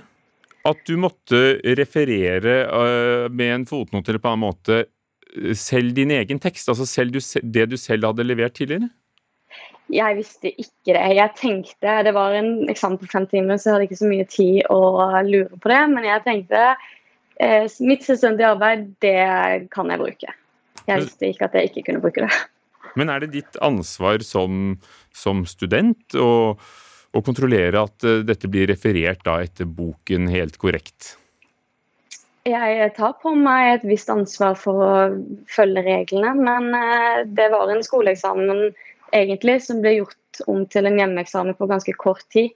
[0.67, 5.95] at du måtte referere uh, med en fotnote eller på en annen måte uh, selv
[5.97, 6.69] din egen tekst?
[6.69, 8.91] Altså selv du, det du selv hadde levert tidligere?
[9.89, 11.05] Jeg visste ikke det.
[11.17, 14.27] Jeg tenkte, Det var en eksamen på fem timer, så jeg hadde ikke så mye
[14.29, 14.81] tid å
[15.25, 15.81] lure på det.
[15.95, 16.65] Men jeg tenkte
[17.41, 20.35] eh, mitt selvstendige arbeid, det kan jeg bruke.
[20.89, 22.33] Jeg visste ikke at jeg ikke kunne bruke det.
[23.01, 24.77] Men er det ditt ansvar som,
[25.17, 26.59] som student å
[27.17, 31.15] å kontrollere at eh, dette blir referert da etter boken helt korrekt?
[32.49, 34.93] Jeg tar på meg et visst ansvar for å
[35.53, 38.71] følge reglene, men eh, det var en skoleeksamen
[39.17, 42.55] egentlig som ble gjort om til en hjemmeeksamen på ganske kort tid.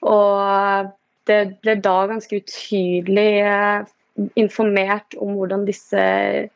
[0.00, 0.90] Og
[1.28, 3.88] det ble da ganske utydelig eh,
[4.40, 6.00] informert om hvordan disse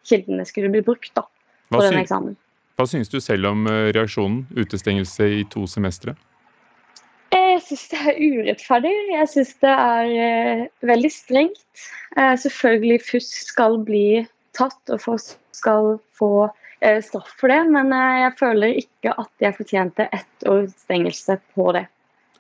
[0.09, 1.25] kildene skulle bli brukt da,
[1.73, 2.37] på denne eksamen.
[2.77, 4.43] hva syns du selv om reaksjonen?
[4.59, 6.17] Utestengelse i to semestre?
[7.55, 8.93] Jeg syns det er urettferdig.
[9.13, 11.85] Jeg syns det er eh, veldig strengt.
[12.19, 14.25] Eh, selvfølgelig fusk skal bli
[14.59, 16.49] tatt, og folk skal få
[16.81, 21.71] eh, straff for det, men jeg føler ikke at jeg fortjente ett års stengelse på
[21.79, 21.87] det.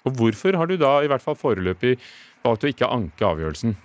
[0.04, 1.94] Og hvorfor har du da i hvert fall foreløpig
[2.44, 3.78] valgt å ikke anke avgjørelsen?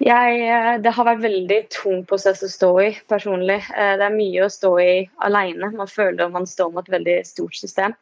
[0.00, 0.40] Jeg,
[0.84, 3.62] det har vært veldig tung prosess å stå i personlig.
[3.68, 5.70] Det er mye å stå i alene.
[5.76, 7.94] Man føler man står mot et veldig stort system.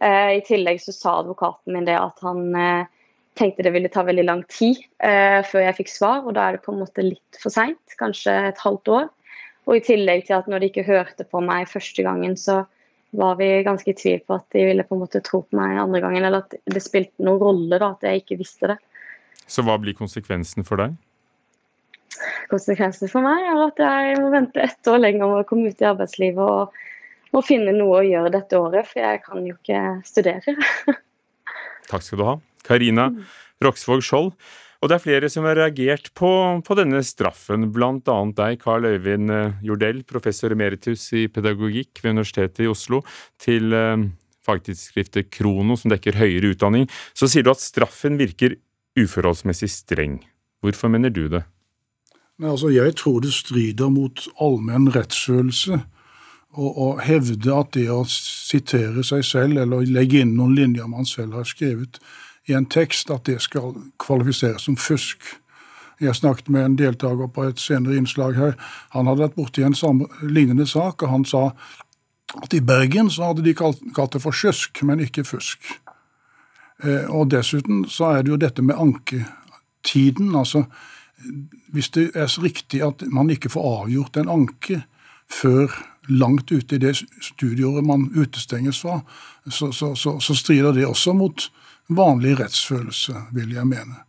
[0.00, 2.88] Eh, I tillegg så sa advokaten min det at han eh,
[3.38, 6.56] tenkte det ville ta veldig lang tid eh, før jeg fikk svar, og da er
[6.56, 7.96] det på en måte litt for seint.
[8.00, 9.08] Kanskje et halvt år.
[9.68, 12.62] Og i tillegg til at når de ikke hørte på meg første gangen, så
[13.20, 15.78] var vi ganske i tvil på at de ville på en måte tro på meg
[15.82, 18.78] andre gangen, eller at det spilte noen rolle da, at jeg ikke visste det.
[19.50, 20.94] Så hva blir konsekvensen for deg?
[22.50, 25.82] Konsekvensen for meg er at jeg må vente ett år lenger med å komme ut
[25.82, 26.80] i arbeidslivet og,
[27.34, 30.56] og finne noe å gjøre dette året, for jeg kan jo ikke studere.
[31.90, 32.34] Takk skal du ha.
[32.66, 33.10] Karina
[33.64, 34.34] Roksvåg Skjold.
[34.80, 36.30] Og det er flere som har reagert på,
[36.64, 42.14] på denne straffen, blant annet deg, Carl Øyvind eh, Jordell, professor emeritus i pedagogikk ved
[42.14, 43.02] Universitetet i Oslo,
[43.42, 44.06] til eh,
[44.48, 46.88] fagtidsskriftet Krono, som dekker høyere utdanning.
[47.12, 48.56] Så sier du at straffen virker
[48.96, 50.22] uforholdsmessig streng.
[50.64, 51.44] Hvorfor mener du det?
[52.40, 55.82] Nei, altså, jeg tror det strider mot allmenn rettsfølelse
[56.56, 61.06] å, å hevde at det å sitere seg selv eller legge inn noen linjer man
[61.06, 62.00] selv har skrevet
[62.48, 65.22] i en tekst, at det skal kvalifiseres som fusk.
[66.00, 68.56] Jeg snakket med en deltaker på et senere innslag her.
[68.96, 71.50] Han hadde vært borti en samme, lignende sak, og han sa
[72.40, 75.60] at i Bergen så hadde de kalt, kalt det for sjusk, men ikke fusk.
[76.82, 80.34] Eh, og dessuten så er det jo dette med anketiden.
[80.34, 80.64] altså
[81.68, 84.82] hvis det er så riktig at man ikke får avgjort en anke
[85.30, 85.68] før
[86.08, 89.00] langt ute i det studieåret man utestenges fra,
[89.50, 91.50] så, så, så, så strider det også mot
[91.90, 94.04] vanlig rettsfølelse, vil jeg mene.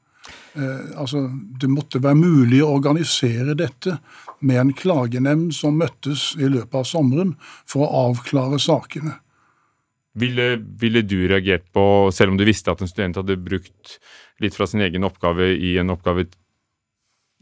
[0.54, 1.26] Eh, altså,
[1.62, 3.98] det måtte være mulig å organisere dette
[4.42, 7.36] med en klagenemnd som møttes i løpet av sommeren
[7.70, 9.18] for å avklare sakene.
[10.20, 13.98] Ville, ville du reagert på, selv om du visste at en student hadde brukt
[14.44, 16.28] litt fra sin egen oppgave i en oppgave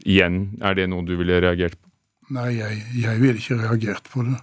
[0.06, 1.89] igjen, er det noe du ville reagert på?
[2.30, 4.38] Nei, jeg, jeg ville ikke reagert på det.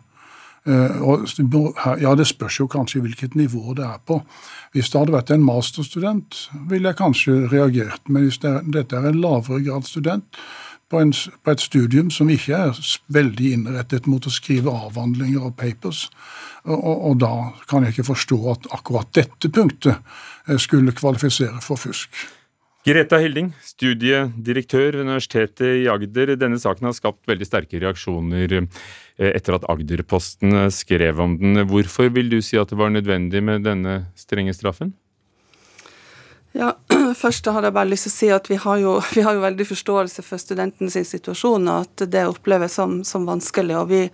[0.67, 4.21] Eh, ja, Det spørs jo kanskje hvilket nivå det er på.
[4.73, 8.02] Hvis det hadde vært en masterstudent, ville jeg kanskje reagert.
[8.08, 10.26] Men hvis det er, dette er en lavere grad student
[10.89, 15.56] på, en, på, et studium som ikke er veldig innrettet mot å skrive avhandlinger og
[15.56, 16.10] papers,
[16.67, 17.34] og, og da
[17.69, 19.95] kan jeg ikke forstå at akkurat dette punktet
[20.47, 22.12] eh, skulle kvalifisere for fusk.
[22.85, 26.35] Greta Hilding, studiedirektør ved Universitetet i Agder.
[26.39, 31.63] Denne saken har skapt veldig sterke reaksjoner eh, etter at Agderposten skrev om den.
[31.67, 34.93] Hvorfor vil du si at det var nødvendig med denne strenge straffen?
[36.57, 36.73] Ja,
[37.23, 39.43] Først har jeg bare lyst til å si at vi har jo, vi har jo
[39.43, 43.75] veldig forståelse for studentens situasjon, og at det oppleves som, som vanskelig.
[43.77, 44.05] og vi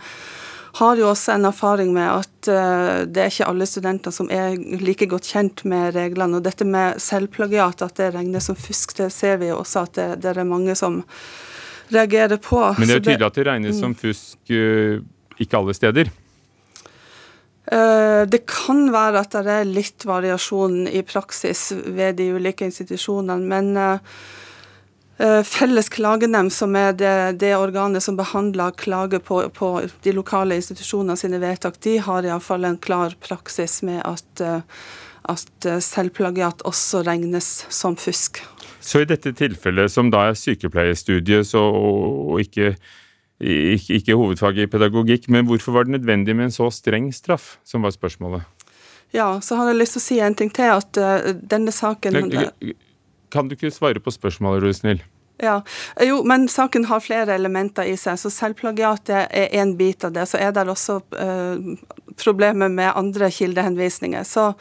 [0.80, 4.56] har jo også en erfaring med at uh, det er ikke alle studenter som er
[4.82, 6.40] like godt kjent med reglene.
[6.40, 10.00] Og dette med selvplagiat, at det regnes som fusk, det ser vi jo også at
[10.00, 11.04] det, det er mange som
[11.94, 12.60] reagerer på.
[12.80, 14.98] Men det er jo tydelig at det regnes som fusk uh,
[15.38, 16.14] ikke alle steder?
[17.70, 23.46] Uh, det kan være at det er litt variasjon i praksis ved de ulike institusjonene,
[23.46, 23.78] men
[25.46, 29.70] Felles klagenemnd, som er det, det, organet som behandler klage på, på,
[30.02, 34.44] de lokale institusjonene sine vedtak, de har iallfall en klar praksis med at,
[35.30, 38.42] at selvplagiat også regnes som fusk.
[38.84, 41.78] Så i dette tilfellet, som da er sykepleierstudiet og,
[42.34, 42.74] og ikke,
[43.40, 47.58] ikke, ikke hovedfag i pedagogikk, men hvorfor var det nødvendig med en så streng straff,
[47.64, 48.44] som var spørsmålet?
[49.14, 50.98] Ja, så har jeg lyst til å si en ting til, at
[51.46, 52.18] denne saken
[53.34, 55.04] kan du ikke svare på spørsmålet, er du snill?
[55.42, 55.62] Ja,
[56.00, 58.20] jo, men saken har flere elementer i seg.
[58.22, 60.28] så Selvplagiatet er én bit av det.
[60.30, 61.74] Så er det også uh,
[62.22, 64.24] problemer med andre kildehenvisninger.
[64.30, 64.52] Så,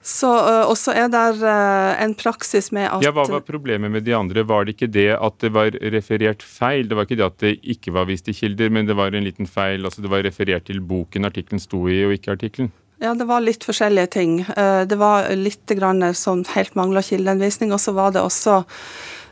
[0.00, 4.08] så uh, også er det uh, en praksis med at Ja, Hva var problemet med
[4.08, 4.46] de andre?
[4.48, 6.88] Var det ikke det at det var referert feil?
[6.88, 9.28] Det var ikke det at det ikke var vist i kilder, men det var en
[9.28, 9.84] liten feil.
[9.84, 12.72] altså Det var referert til boken artikkelen sto i, og ikke artikkelen?
[13.02, 14.40] Ja, det var litt forskjellige ting.
[14.56, 18.62] Eh, det var litt grann som helt mangla kildeanvisning, og så var det også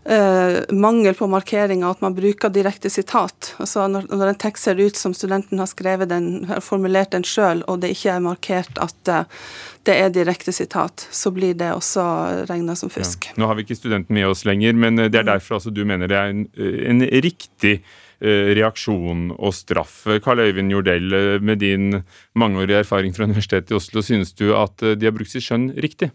[0.01, 3.51] Uh, mangel på markeringer, at man bruker direkte sitat.
[3.61, 7.27] Altså når, når, en tekst ser ut som studenten har skrevet den, har formulert den
[7.29, 9.45] sjøl, og det ikke er markert at uh,
[9.85, 12.07] det er direkte sitat, så blir det også
[12.49, 13.29] regna som fusk.
[13.29, 13.37] Ja.
[13.43, 15.33] Nå har vi ikke studenten med oss lenger, men det er mm.
[15.35, 20.05] derfor altså, du mener det er en, en riktig Eh, reaksjon og straff.
[20.25, 22.03] Karl Øyvind Jordell, eh, med din
[22.35, 25.71] mangeårige erfaring fra Universitetet i Oslo, synes du at eh, de har brukt sitt skjønn
[25.81, 26.11] riktig?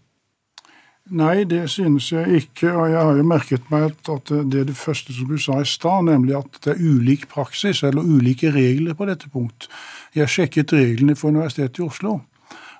[1.10, 2.72] Nei, det synes jeg ikke.
[2.72, 5.66] Og jeg har jo merket meg at det er det første som du sa i
[5.66, 9.68] stad, nemlig at det er ulik praksis eller ulike regler på dette punkt.
[10.14, 12.20] Jeg sjekket reglene for Universitetet i Oslo,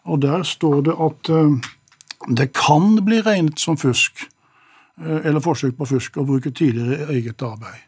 [0.04, 1.30] og der står det at
[2.34, 4.26] det kan bli regnet som fusk
[4.98, 7.85] eller forsøk på fusk å bruke tidligere eget arbeid.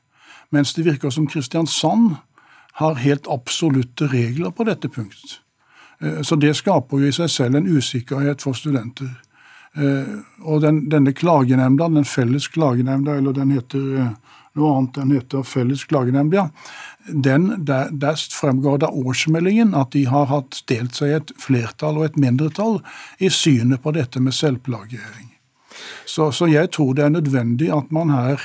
[0.51, 2.17] Mens det virker som Kristiansand
[2.79, 5.41] har helt absolutte regler på dette punkt.
[6.01, 9.11] Eh, så det skaper jo i seg selv en usikkerhet for studenter.
[9.77, 14.13] Eh, og den, denne klagenemnda, den felles klagenemnda, eller den heter eh,
[14.59, 16.49] noe annet, den heter Felles klagenemnda,
[17.09, 21.33] den, der, der fremgår det av årsmeldingen at de har hatt delt seg i et
[21.41, 22.81] flertall og et mindretall
[23.23, 25.31] i synet på dette med selvplagiering.
[26.09, 28.43] Så, så jeg tror det er nødvendig at man her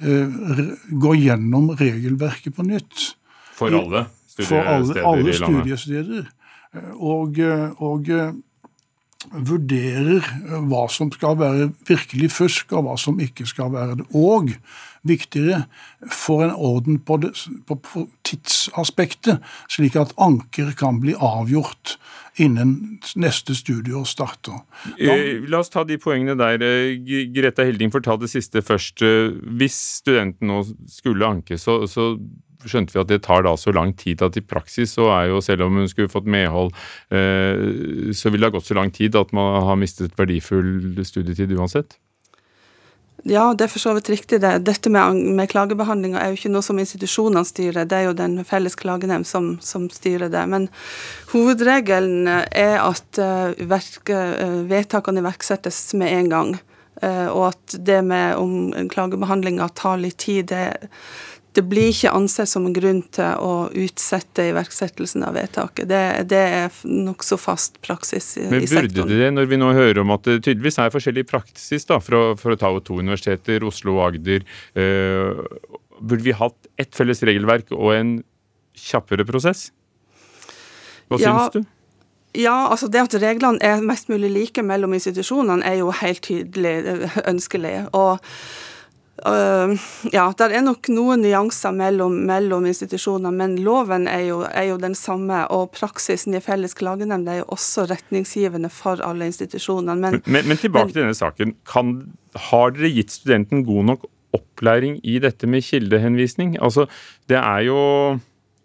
[0.00, 3.14] gå gjennom regelverket på nytt.
[3.54, 6.26] For alle studiesteder For alle, alle studiesteder.
[6.74, 8.10] Eh, og, eh, og
[9.34, 10.26] vurderer
[10.68, 14.08] hva som skal være virkelig fusk, og hva som ikke skal være det.
[14.12, 14.52] Og
[15.04, 15.64] viktigere,
[16.10, 17.32] får en orden på, det,
[17.68, 21.96] på, på tidsaspektet, slik at anker kan bli avgjort
[22.42, 24.64] innen neste studieår starter.
[24.98, 26.62] Da, eh, La oss ta de poengene der.
[26.62, 29.02] Eh, Greta Helding får ta det siste først.
[29.02, 32.14] Eh, hvis studenten nå skulle anke, så, så
[32.64, 35.42] skjønte vi at det tar da så lang tid at i praksis så er jo,
[35.44, 36.72] selv om hun skulle fått medhold,
[37.12, 41.98] så ville det ha gått så lang tid at man har mistet verdifull studietid uansett?
[43.24, 44.40] Ja, det er for så vidt riktig.
[44.40, 44.58] det.
[44.66, 48.36] Dette med, med klagebehandlinga er jo ikke noe som institusjonene styrer, det er jo den
[48.44, 50.42] felles klagenemnd som, som, styrer det.
[50.52, 50.68] Men
[51.32, 56.54] hovedregelen er at uh, vedtakene iverksettes med en gang.
[57.00, 60.90] Uh, og at det med om klagebehandlinga tar litt tid, det
[61.54, 65.86] det blir ikke ansett som en grunn til å utsette iverksettelsen av vedtaket.
[65.90, 66.00] Det,
[66.32, 68.88] det er nokså fast praksis i, Men i sektoren.
[68.90, 72.00] Men burde det, når vi nå hører om at det tydeligvis er forskjellig praksis da,
[72.02, 74.42] for, å, for å ta to universiteter, Oslo og Agder,
[74.74, 75.44] øh,
[76.00, 78.12] burde vi hatt ett felles regelverk og en
[78.74, 79.68] kjappere prosess?
[81.06, 81.72] Hva ja, syns du?
[82.34, 86.80] Ja, altså Det at reglene er mest mulig like mellom institusjonene, er jo helt tydelig
[87.30, 87.76] ønskelig.
[87.94, 88.18] og
[89.22, 89.76] Uh,
[90.10, 94.78] ja, det er nok noen nyanser mellom, mellom institusjoner, men loven er jo, er jo,
[94.82, 95.44] den samme.
[95.54, 99.94] Og praksisen i Felles klagenemnd er jo også retningsgivende for alle institusjonene.
[100.18, 101.56] Men, men, men tilbake men, til denne saken.
[101.70, 101.96] Kan,
[102.50, 106.58] har dere gitt studenten god nok opplæring i dette med kildehenvisning?
[106.58, 106.88] Altså,
[107.30, 107.80] det er jo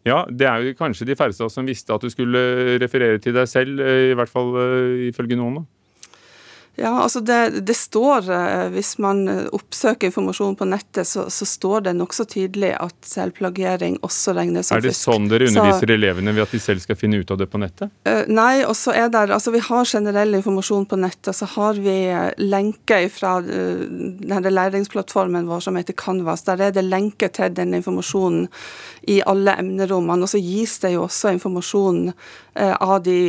[0.07, 3.19] ja, det er jo kanskje de færreste av oss som visste at du skulle referere
[3.21, 5.59] til deg selv, eh, i hvert fall uh, ifølge noen.
[5.59, 5.78] da.
[6.79, 11.87] Ja, altså det, det, står, eh, Hvis man oppsøker informasjon på nettet, så, så står
[11.89, 14.85] det nokså tydelig at selvplagiering også regnes som fusk.
[14.85, 17.41] Er det sånn dere underviser så, elevene ved at de selv skal finne ut av
[17.41, 17.91] det på nettet?
[18.07, 21.35] Uh, nei, og så er det, altså vi har generell informasjon på nettet.
[21.35, 21.97] Så har vi
[22.39, 26.45] lenker fra denne læringsplattformen vår som heter Canvas.
[26.47, 28.47] Der er det lenker til den informasjonen
[29.11, 30.23] i alle emnerommene.
[30.23, 32.13] Og så gis det jo også informasjon
[32.59, 33.19] av de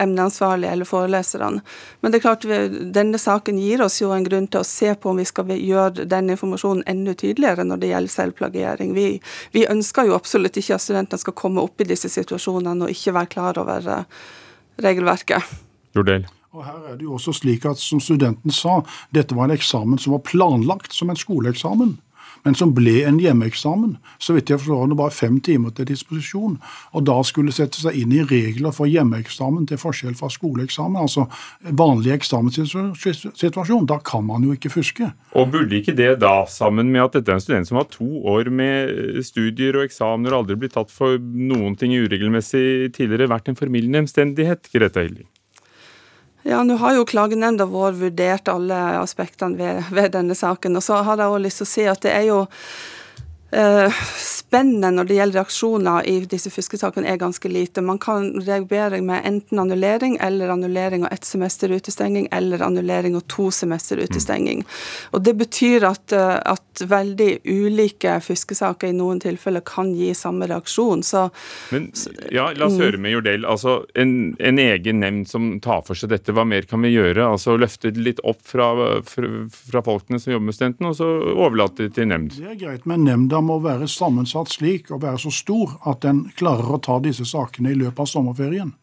[0.00, 1.60] emneansvarlige eller foreleserne.
[2.00, 2.46] Men det er klart
[2.94, 6.06] denne saken gir oss jo en grunn til å se på om vi skal gjøre
[6.10, 8.92] den informasjonen enda tydeligere når det gjelder selvplagiering.
[8.96, 9.06] Vi,
[9.54, 13.16] vi ønsker jo absolutt ikke at studentene skal komme opp i disse situasjonene og ikke
[13.16, 14.20] være klar over uh,
[14.82, 15.56] regelverket.
[15.96, 16.28] Jordel.
[16.50, 18.80] Og her er det jo også slik at, som studenten sa,
[19.14, 21.94] dette var en eksamen som var planlagt som en skoleeksamen
[22.44, 23.96] men som ble en hjemmeeksamen.
[24.18, 26.58] Så vidt jeg forstår det bare fem timer til disposisjon.
[26.96, 31.00] Og da skulle sette seg inn i regler for hjemmeeksamen til forskjell fra skoleeksamen.
[31.00, 31.26] Altså
[31.76, 33.88] vanlig eksamenssituasjon.
[33.90, 35.10] Da kan man jo ikke fuske.
[35.34, 38.08] Og burde ikke det da, sammen med at dette er en student som har to
[38.30, 43.50] år med studier og eksamener og aldri blitt tatt for noen ting uregelmessig tidligere, vært
[43.50, 45.28] en formildende omstendighet, Greta Hilding?
[46.42, 50.76] Ja, Nå har jo klagenemnda vår vurdert alle aspektene ved, ved, denne saken.
[50.76, 52.38] og så har jeg også lyst til å si at det er jo
[54.50, 57.82] spennet når det gjelder reaksjoner i disse fuskesakene er ganske lite.
[57.82, 63.26] Man kan reagere med enten annullering eller annullering og ett semester utestenging eller annullering og
[63.30, 64.64] to semester utestenging.
[64.64, 64.70] Mm.
[65.10, 70.46] Og Det betyr at, eh, at, veldig ulike fuskesaker i noen tilfeller kan gi samme
[70.48, 71.02] reaksjon.
[71.04, 71.26] Så,
[71.70, 71.90] Men
[72.32, 72.80] ja, La oss mm.
[72.80, 73.44] høre med Jordel.
[73.44, 77.26] Altså, en, en, egen nemnd som tar for seg dette, hva mer kan vi gjøre?
[77.26, 78.70] Altså Løfte det litt opp fra,
[79.04, 82.38] fra, fra folkene som jobber med studentene, og så overlate det til nemnd?
[82.38, 86.26] Det er greit, med nemnda må være sammensatt slik og være så stor at den
[86.38, 88.74] klarer å ta disse sakene i løpet av sommerferien.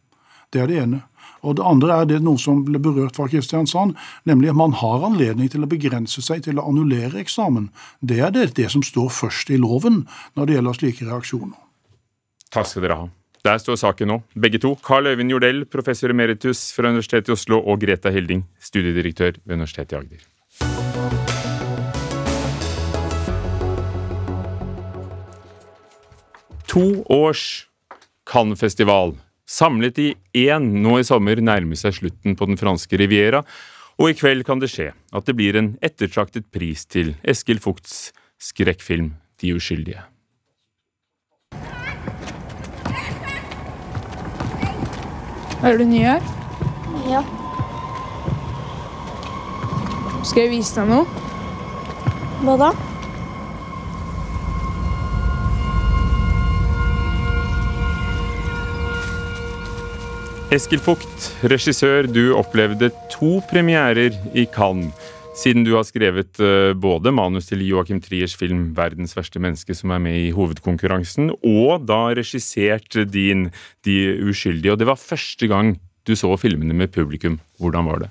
[0.54, 1.02] Det er det ene.
[1.44, 3.96] Og Det andre er det noe som ble berørt fra Kristiansand,
[4.26, 7.70] nemlig at man har anledning til å begrense seg til å annullere eksamen.
[8.02, 10.06] Det er det, det som står først i loven
[10.36, 11.60] når det gjelder slike reaksjoner.
[12.54, 13.10] Takk skal dere ha.
[13.46, 14.74] Der står saken nå, begge to.
[14.84, 19.94] Carl Øyvind Jordell, professor emeritus fra Universitetet i Oslo, og Greta Hilding, studiedirektør ved Universitetet
[19.94, 20.26] i Agder.
[26.68, 27.68] To års
[28.28, 29.14] Cannes-festival,
[29.48, 33.40] samlet i én nå i sommer, nærmer seg slutten på den franske riviera,
[33.98, 38.12] og i kveld kan det skje at det blir en ettertraktet pris til Eskil Fugts
[38.38, 40.04] skrekkfilm De uskyldige.
[45.64, 46.22] Er du ny her?
[47.08, 47.24] Ja.
[50.28, 51.08] Skal jeg vise deg noe?
[52.44, 52.70] Hva da?
[60.48, 64.96] Eskil Fugt, regissør, du opplevde to premierer i Cannes.
[65.36, 69.92] Siden du har skrevet eh, både manus til Joachim Triers film 'Verdens verste menneske', som
[69.92, 73.52] er med i hovedkonkurransen, og da regissert din
[73.84, 74.72] 'De uskyldige'.
[74.72, 75.76] Og det var første gang
[76.08, 77.42] du så filmene med publikum.
[77.60, 78.10] Hvordan var det?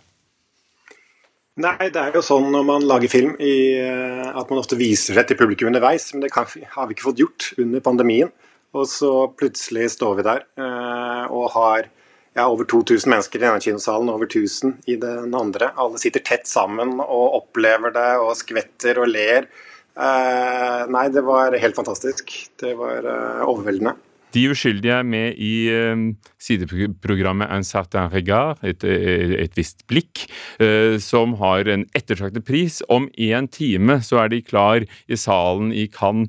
[1.56, 5.16] Nei, det er jo sånn når man lager film i, eh, at man ofte viser
[5.16, 6.12] det til publikum underveis.
[6.12, 8.28] Men det kan, har vi ikke fått gjort under pandemien.
[8.76, 11.88] Og så plutselig står vi der eh, og har
[12.36, 15.70] ja, over 2000 mennesker i denne kinosalen, over 1000 i den andre.
[15.80, 19.48] Alle sitter tett sammen og opplever det og skvetter og ler.
[19.96, 22.34] Eh, nei, det var helt fantastisk.
[22.60, 23.94] Det var eh, overveldende.
[24.36, 26.02] De uskyldige er med i uh,
[26.42, 30.26] sideprogrammet Un certain regard, et, et, et visst blikk,
[30.60, 32.82] uh, som har en ettertraktet pris.
[32.92, 36.28] Om én time så er de klar i salen i Cannes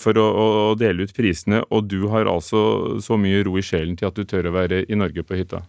[0.00, 3.96] for å, å, dele ut prisene, og du har altså så mye ro i sjelen
[3.98, 5.62] til at du tør å være i Norge på hytta?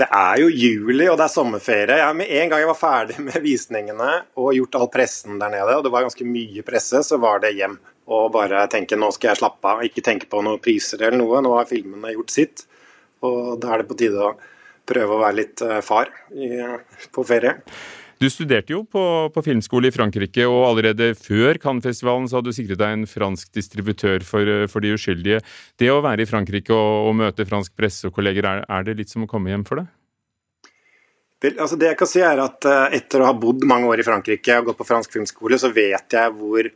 [0.00, 1.96] Det er jo juli og det er sommerferie.
[2.00, 5.76] Ja, med en gang jeg var ferdig med visningene og gjort all pressen der nede,
[5.76, 7.76] og det var ganske mye presse, så var det hjem
[8.10, 11.42] og bare tenke nå skal jeg slappe av, ikke tenke på noen priser eller noe.
[11.44, 12.64] Nå har filmene gjort sitt,
[13.22, 14.34] og da er det på tide å
[14.90, 16.50] prøve å være litt eh, far i,
[17.14, 17.58] på ferie.
[18.20, 19.02] Du studerte jo på,
[19.32, 23.48] på, filmskole i Frankrike, og allerede før Cannes-festivalen så hadde du sikret deg en fransk
[23.56, 25.40] distributør for, eh, for, de uskyldige.
[25.80, 28.98] Det å være i Frankrike og, og møte fransk presse og kolleger, er, er, det
[28.98, 29.88] litt som å komme hjem for deg?
[31.40, 34.02] Det, altså det jeg kan si er at uh, Etter å ha bodd mange år
[34.02, 36.74] i Frankrike og gått på fransk filmskole, så vet jeg hvor eh,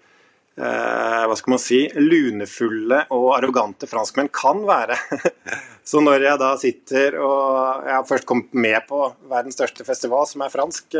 [0.54, 4.94] hva skal man si, lunefulle og arrogante franskmenn kan være.
[5.90, 9.00] så når jeg da sitter og jeg har først kommet med på
[9.32, 10.94] verdens største festival, som er fransk,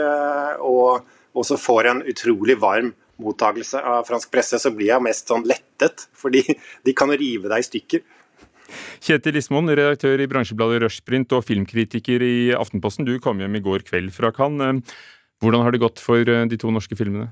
[0.58, 1.06] og,
[1.38, 2.90] og så får jeg en utrolig varm
[3.22, 6.42] mottagelse av fransk presse, så blir jeg mest sånn lettet, fordi
[6.86, 8.04] de kan rive deg i stykker.
[9.04, 13.06] Kjetil Lismoen, redaktør i bransjebladet Rushprint og filmkritiker i Aftenposten.
[13.06, 14.82] Du kom hjem i går kveld fra Cannes.
[15.42, 17.28] Hvordan har det gått for eh, de to norske filmene?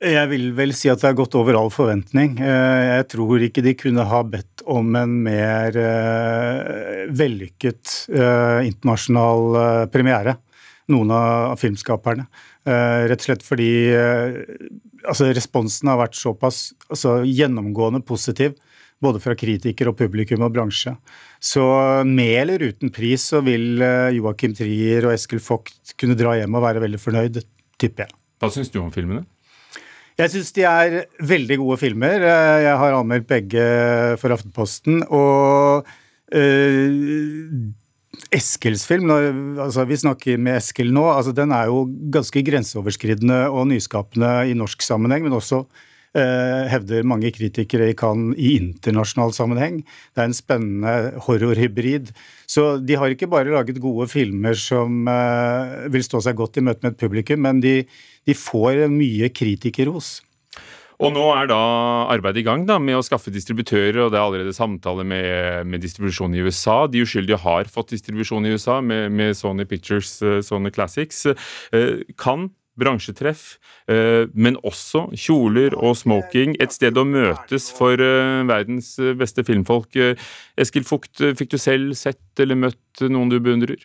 [0.00, 2.38] Jeg vil vel si at det er gått over all forventning.
[2.40, 9.90] Eh, jeg tror ikke de kunne ha bedt om en mer eh, vellykket eh, internasjonal
[9.92, 10.38] premiere,
[10.88, 12.24] noen av filmskaperne.
[12.70, 16.58] Rett og slett fordi altså, responsen har vært såpass
[16.90, 18.56] altså, gjennomgående positiv.
[19.00, 20.92] Både fra kritiker og publikum og bransje.
[21.40, 21.64] Så
[22.04, 23.80] med eller uten pris så vil
[24.12, 27.40] Joakim Trier og Eskil Vogt kunne dra hjem og være veldig fornøyd,
[27.80, 28.16] tipper jeg.
[28.40, 29.24] Hva syns du om filmene?
[30.20, 30.94] Jeg syns de er
[31.24, 32.20] veldig gode filmer.
[32.20, 33.66] Eh, jeg har anmeldt begge
[34.20, 35.00] for Aftenposten.
[35.08, 35.86] Og
[36.36, 37.54] uh,
[38.36, 43.70] Eskils film, altså vi snakker med Eskil nå, altså den er jo ganske grenseoverskridende og
[43.70, 45.62] nyskapende i norsk sammenheng, men også
[46.14, 49.80] hevder mange kritikere i Cannes i internasjonal sammenheng.
[50.14, 50.94] Det er en spennende
[51.26, 52.10] horrorhybrid.
[52.50, 56.64] Så de har ikke bare laget gode filmer som uh, vil stå seg godt i
[56.66, 57.84] møte med et publikum, men de
[58.28, 60.18] de får mye kritikerros.
[61.00, 61.58] Og nå er da
[62.12, 65.80] arbeidet i gang da, med å skaffe distributører, og det er allerede samtale med, med
[65.80, 66.82] distribusjon i USA.
[66.92, 71.24] De uskyldige har fått distribusjon i USA med, med Sony Pictures, uh, Sony Classics.
[72.20, 73.58] Kan bransjetreff,
[73.90, 76.56] eh, men også kjoler og smoking.
[76.62, 79.98] Et sted å møtes for eh, verdens beste filmfolk.
[80.60, 83.80] Eskil Fugt, fikk du selv sett eller møtt noen du beundrer?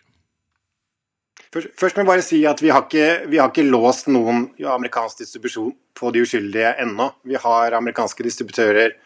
[1.56, 5.22] Først må jeg bare si at vi har, ikke, vi har ikke låst noen amerikansk
[5.22, 7.10] distribusjon på de uskyldige ennå.
[7.24, 8.96] Vi har amerikanske distributører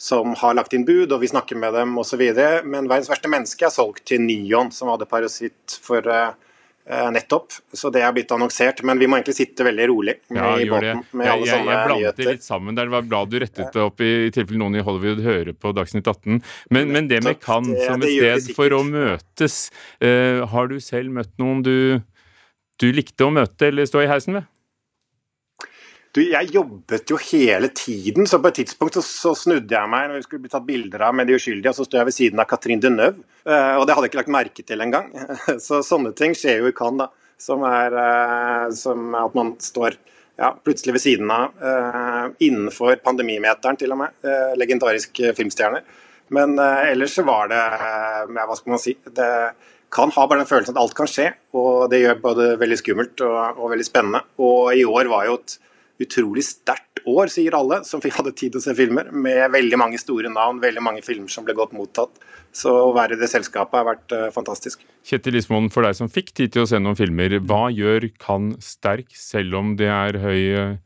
[0.00, 2.22] som har lagt inn bud, og vi snakker med dem osv.
[2.64, 6.32] Men 'Verdens verste menneske' er solgt til Nyon, som hadde parasitt for uh,
[7.14, 7.54] nettopp.
[7.76, 8.82] Så det er blitt annonsert.
[8.86, 11.54] Men vi må egentlig sitte veldig rolig med, ja, i båten med jeg, alle jeg,
[11.54, 12.90] sånne jeg blandet det litt sammen der.
[12.90, 15.74] Det var bra du rettet det opp i, i tilfelle noen i Hollywood hører på
[15.76, 16.40] Dagsnytt 18.
[16.74, 19.58] Men, men det med Cannes som et sted for å møtes,
[20.04, 21.76] uh, har du selv møtt noen du,
[22.80, 24.48] du likte å møte eller stå i heisen ved?
[26.10, 30.08] Du, jeg jobbet jo hele tiden, så på et tidspunkt så, så, snudde jeg meg
[30.08, 32.16] når vi skulle bli tatt bilder av med de uskyldige, og så sto jeg ved
[32.16, 33.22] siden av Catherine Deneuve.
[33.46, 35.12] Uh, og det hadde jeg ikke lagt merke til engang.
[35.66, 37.28] så sånne ting skjer jo i Cannes, da.
[37.40, 40.00] Som er uh, som at man står
[40.40, 45.86] ja, plutselig ved siden av, uh, innenfor pandemimeteren til og med, legendarisk filmstjerner.
[46.34, 47.58] Men ellers så var det
[48.30, 48.92] Hva skal man si?
[49.02, 49.30] Det
[49.90, 53.24] kan ha bare den følelsen at alt kan skje, og det gjør både veldig skummelt
[53.26, 54.20] og, og veldig spennende.
[54.38, 55.56] Og i år var jo et
[56.00, 59.10] utrolig sterkt år, sier alle, som hadde tid til å se filmer.
[59.12, 62.20] Med veldig mange store navn, veldig mange filmer som ble godt mottatt.
[62.56, 64.82] Så å være i det selskapet har vært uh, fantastisk.
[65.06, 68.54] Kjetil Ismoen, for deg som fikk tid til å se noen filmer, hva gjør Kan
[68.64, 70.78] sterk, selv om det er høy uh,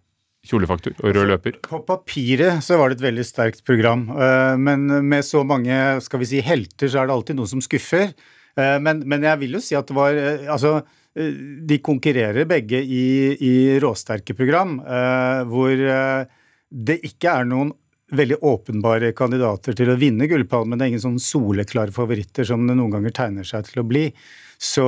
[0.44, 1.60] kjolefaktor og rød løper?
[1.64, 4.08] På papiret så var det et veldig sterkt program.
[4.12, 7.64] Uh, men med så mange skal vi si, helter, så er det alltid noe som
[7.64, 8.12] skuffer.
[8.54, 10.14] Men, men jeg vil jo si at det var
[10.54, 10.82] altså Eh,
[11.14, 13.06] de konkurrerer begge i,
[13.38, 16.26] i råsterke program, eh, hvor eh,
[16.74, 17.70] det ikke er noen
[18.14, 20.78] veldig åpenbare kandidater til å vinne Gullpalmen.
[20.78, 24.08] Det er ingen sånn soleklare favoritter som det noen ganger tegner seg til å bli.
[24.58, 24.84] Så,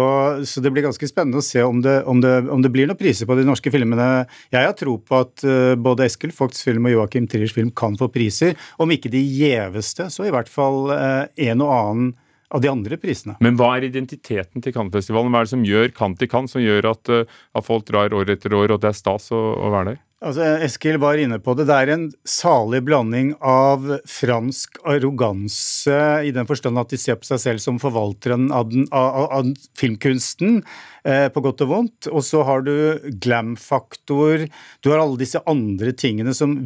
[0.47, 2.99] så det blir ganske spennende å se om det, om, det, om det, blir noen
[2.99, 4.27] priser på de norske filmene.
[4.55, 5.43] Jeg har tro på at
[5.83, 8.55] både Eskil Fogts film og Joakim Triers film kan få priser.
[8.83, 12.15] Om ikke de gjeveste, så i hvert fall en og annen
[12.55, 13.37] av de andre prisene.
[13.43, 15.33] Men hva er identiteten til Cannes-festivalen?
[15.35, 18.15] Hva er det som gjør Cannes til Cannes, som gjør at, uh, at, folk drar
[18.15, 20.03] år etter år, og det er stas å, å være der?
[20.27, 21.69] Altså, Eskil var inne på det.
[21.69, 27.29] Det er en salig blanding av fransk arroganse, i den forstand at de ser på
[27.29, 30.59] seg selv som forvalteren av, den, av, av filmkunsten,
[31.07, 32.11] eh, på godt og vondt.
[32.11, 32.75] Og så har du
[33.23, 34.49] glam-faktor.
[34.83, 36.59] Du har alle disse andre tingene som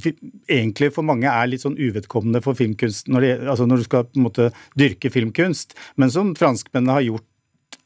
[0.49, 4.09] egentlig for mange er litt sånn uvedkommende for filmkunsten, når, de, altså når du skal
[4.09, 4.49] på en måte
[4.81, 7.29] dyrke filmkunst, men som franskmennene har gjort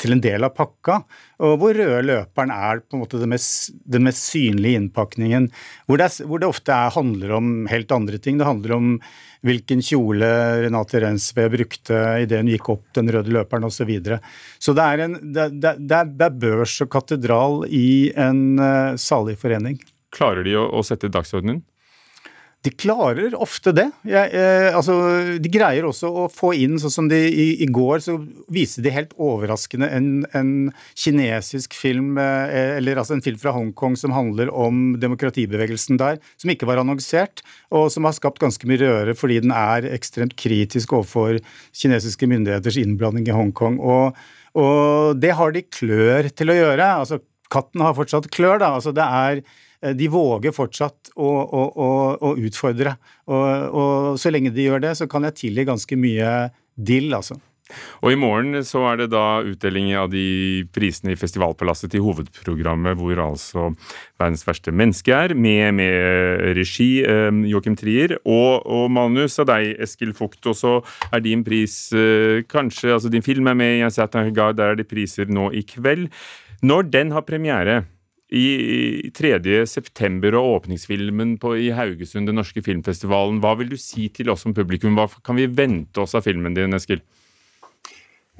[0.01, 0.99] til en del av pakka,
[1.45, 5.49] og hvor røde løperen er på en måte den mest, den mest synlige innpakningen.
[5.89, 8.41] Hvor det, hvor det ofte er, handler om helt andre ting.
[8.41, 8.91] Det handler om
[9.45, 10.29] hvilken kjole
[10.65, 13.83] Renate Rensve brukte idet hun gikk opp den røde løperen osv.
[13.85, 14.21] Så, videre.
[14.63, 19.37] så det er, en, det, det, det er børs og katedral i en uh, salig
[19.41, 19.77] forening.
[20.15, 21.61] Klarer de å, å sette dagsordenen?
[22.65, 23.85] De klarer ofte det.
[24.09, 24.95] Jeg, eh, altså,
[25.37, 28.15] de greier også å få inn, sånn som de i, i går, så
[28.53, 30.53] viste de helt overraskende en, en
[30.97, 36.55] kinesisk film, eh, eller altså en film fra Hongkong som handler om demokratibevegelsen der, som
[36.55, 40.97] ikke var annonsert, og som har skapt ganske mye røre fordi den er ekstremt kritisk
[40.97, 41.43] overfor
[41.77, 43.77] kinesiske myndigheters innblanding i Hongkong.
[43.85, 44.17] Og,
[44.57, 46.89] og det har de klør til å gjøre.
[47.05, 47.21] altså
[47.53, 48.73] Katten har fortsatt klør, da.
[48.79, 49.45] altså det er
[49.93, 52.97] de våger fortsatt å, å, å, å utfordre.
[53.29, 56.31] Og, og, så lenge de gjør det, så kan jeg tilgi ganske mye
[56.75, 57.37] dill, altså.
[58.05, 62.99] Og i morgen så er det da utdeling av de prisene i Festivalpalasset til hovedprogrammet,
[63.01, 63.71] hvor altså
[64.21, 69.73] verdens verste menneske er, med, med regi eh, Joachim Trier, og, og, manus av deg,
[69.87, 70.43] Eskil Fugt.
[70.51, 70.75] Og så
[71.09, 74.91] er din pris eh, kanskje Altså din film er med i Ansatangard, der er det
[74.91, 76.11] priser nå i kveld.
[76.65, 77.81] Når den har premiere,
[78.33, 79.67] i 3.
[79.69, 83.43] september og åpningsfilmen på, i Haugesund, den norske filmfestivalen.
[83.45, 84.97] Hva vil du si til oss som publikum?
[84.97, 87.05] Hva kan vi vente oss av filmen din, Eskil?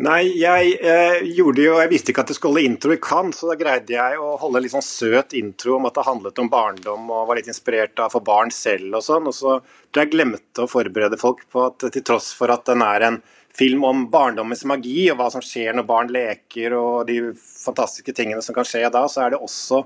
[0.03, 3.53] Nei, jeg eh, gjorde jo Jeg visste ikke at det skulle intro i Cannes, så
[3.53, 6.51] da greide jeg å holde en litt sånn søt intro om at det handlet om
[6.51, 9.29] barndom og var litt inspirert av å få barn selv og sånn.
[9.31, 12.83] Og så tror jeg glemte å forberede folk på at til tross for at den
[12.83, 13.21] er en
[13.55, 18.43] film om barndommens magi og hva som skjer når barn leker og de fantastiske tingene
[18.43, 19.85] som kan skje da, så er det også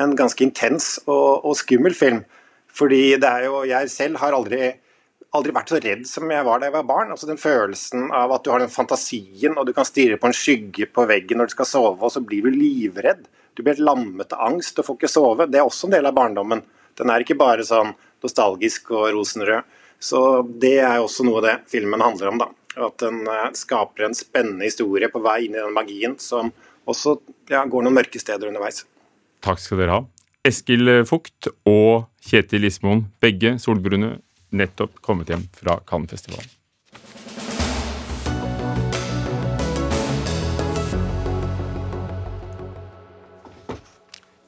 [0.00, 2.22] en ganske intens og, og skummel film.
[2.72, 4.70] Fordi det er jo Jeg selv har aldri,
[5.36, 7.10] aldri vært så redd som jeg var da jeg var barn.
[7.12, 10.36] altså Den følelsen av at du har den fantasien, og du kan stirre på en
[10.36, 13.26] skygge på veggen når du skal sove, og så blir du livredd.
[13.52, 15.50] Du blir helt lammet av angst og får ikke sove.
[15.52, 16.64] Det er også en del av barndommen.
[16.96, 17.92] Den er ikke bare sånn
[18.24, 19.68] nostalgisk og rosenrød.
[20.02, 22.48] Så det er også noe det filmen handler om, da.
[22.76, 26.52] At den eh, skaper en spennende historie på vei inn i den magien som
[26.88, 27.18] også
[27.52, 28.82] ja, går noen mørke steder underveis.
[29.44, 30.02] Takk skal dere ha.
[30.46, 34.16] Eskil Fugt og Kjetil Ismoen, begge solbrune,
[34.50, 36.50] nettopp kommet hjem fra Cannes-festivalen.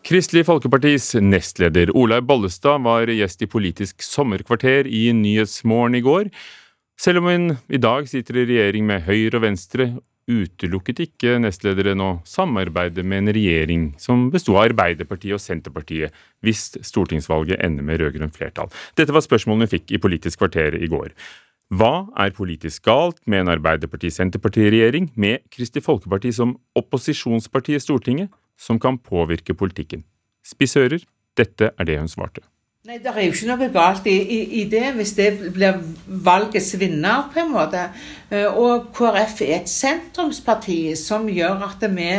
[0.05, 6.29] Kristelig Folkepartis nestleder Olaug Bollestad var gjest i Politisk sommerkvarter i Nyhetsmorgen i går.
[7.01, 9.89] Selv om hun i dag sitter i regjering med Høyre og Venstre,
[10.31, 16.15] utelukket ikke nestlederen å samarbeide med en regjering som besto av Arbeiderpartiet og Senterpartiet,
[16.45, 18.71] hvis stortingsvalget ender med rød-grønt flertall.
[18.97, 21.13] Dette var spørsmålene hun fikk i Politisk kvarter i går.
[21.75, 28.79] Hva er politisk galt med en Arbeiderparti-Senterparti-regjering med Kristelig Folkeparti som opposisjonsparti i Stortinget, som
[28.81, 30.05] kan påvirke politikken?
[30.47, 31.03] Spissører,
[31.37, 32.45] dette er det hun svarte.
[32.85, 36.75] Nei, Det er jo ikke noe galt i, i, i, det, hvis det blir valgets
[36.77, 37.87] vinner, på en måte.
[38.29, 42.11] Eh, og KrF er et sentrumsparti som gjør at vi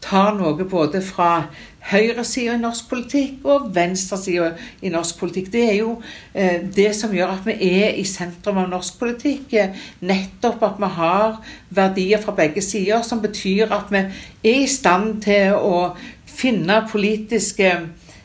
[0.00, 1.50] tar noe både fra
[1.90, 5.50] høyresida i norsk politikk og venstresida i norsk politikk.
[5.52, 5.90] Det er jo
[6.32, 9.52] eh, det som gjør at vi er i sentrum av norsk politikk.
[10.00, 11.36] Nettopp at vi har
[11.68, 15.90] verdier fra begge sider, som betyr at vi er i stand til å
[16.32, 17.74] finne politiske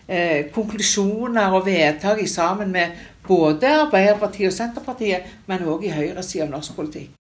[0.10, 2.98] eh, konklusjoner og vedtak sammen med
[3.28, 7.16] både Arbeiderpartiet og Senterpartiet, men òg i høyresida av norsk politikk.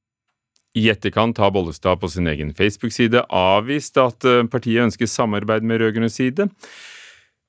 [0.77, 5.81] I etterkant har Bollestad på sin egen Facebook-side avvist at eh, partiet ønsker samarbeid med
[5.81, 6.49] rød-grønn side.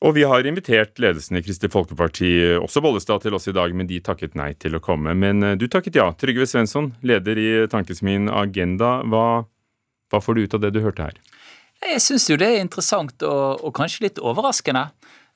[0.01, 3.89] Og vi har invitert ledelsen i Kristelig Folkeparti, også Bollestad, til oss i dag, men
[3.89, 5.13] de takket nei til å komme.
[5.13, 6.09] Men eh, du takket ja.
[6.17, 9.01] Trygve Svensson, leder i Tankesmien Agenda.
[9.05, 9.27] Hva,
[10.09, 11.21] hva får du ut av det du hørte her?
[11.81, 14.89] Jeg syns jo det er interessant og, og kanskje litt overraskende.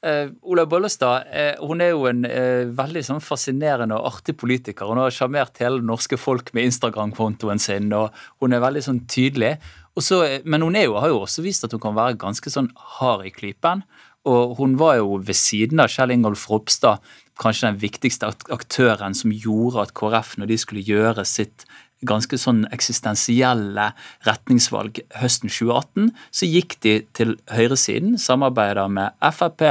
[0.05, 4.91] Uh, Olaug Bollestad uh, hun er jo en uh, veldig sånn fascinerende og artig politiker.
[4.91, 8.13] Hun har sjarmert hele det norske folk med Instagram-kontoen sin, og
[8.45, 9.55] hun er veldig sånn tydelig.
[9.97, 13.25] Også, men hun jo, har jo også vist at hun kan være ganske sånn hard
[13.31, 13.87] i klypen.
[14.29, 17.01] Og hun var jo ved siden av Kjell Ingolf Ropstad
[17.41, 21.67] kanskje den viktigste aktøren som gjorde at KrF, når de skulle gjøre sitt
[22.05, 23.91] ganske sånn eksistensielle
[24.27, 29.65] retningsvalg høsten 2018, så gikk de til høyresiden, samarbeider med Frp,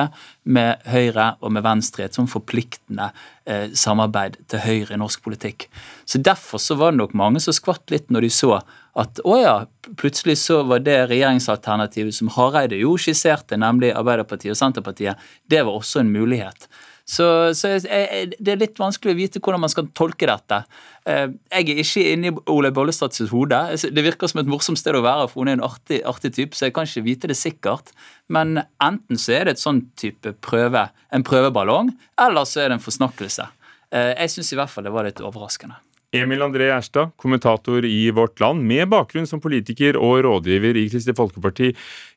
[0.43, 3.11] med Høyre og med Venstre et sånn forpliktende
[3.45, 5.67] eh, samarbeid til Høyre i norsk politikk.
[6.05, 8.57] Så Derfor så var det nok mange som skvatt litt når de så
[8.93, 9.53] at å ja,
[9.97, 15.79] plutselig så var det regjeringsalternativet som Hareide jo skisserte, nemlig Arbeiderpartiet og Senterpartiet, det var
[15.79, 16.67] også en mulighet.
[17.03, 17.25] Så,
[17.59, 20.61] så det er litt vanskelig å vite hvordan man skal tolke dette.
[21.09, 23.59] Eh, jeg er ikke inne i Ole Bollestads hode.
[23.83, 26.55] Det virker som et morsomt sted å være, for hun er en artig, artig type,
[26.55, 27.91] så jeg kan ikke vite det sikkert.
[28.31, 31.91] Men enten så er det et sånn type prøve, en prøveballong,
[32.23, 33.49] eller så er det en forsnakkelse.
[33.91, 35.81] Eh, jeg syns i hvert fall det var litt overraskende.
[36.13, 41.17] Emil André Gjerstad, kommentator i Vårt Land, med bakgrunn som politiker og rådgiver i Kristelig
[41.17, 41.71] Folkeparti.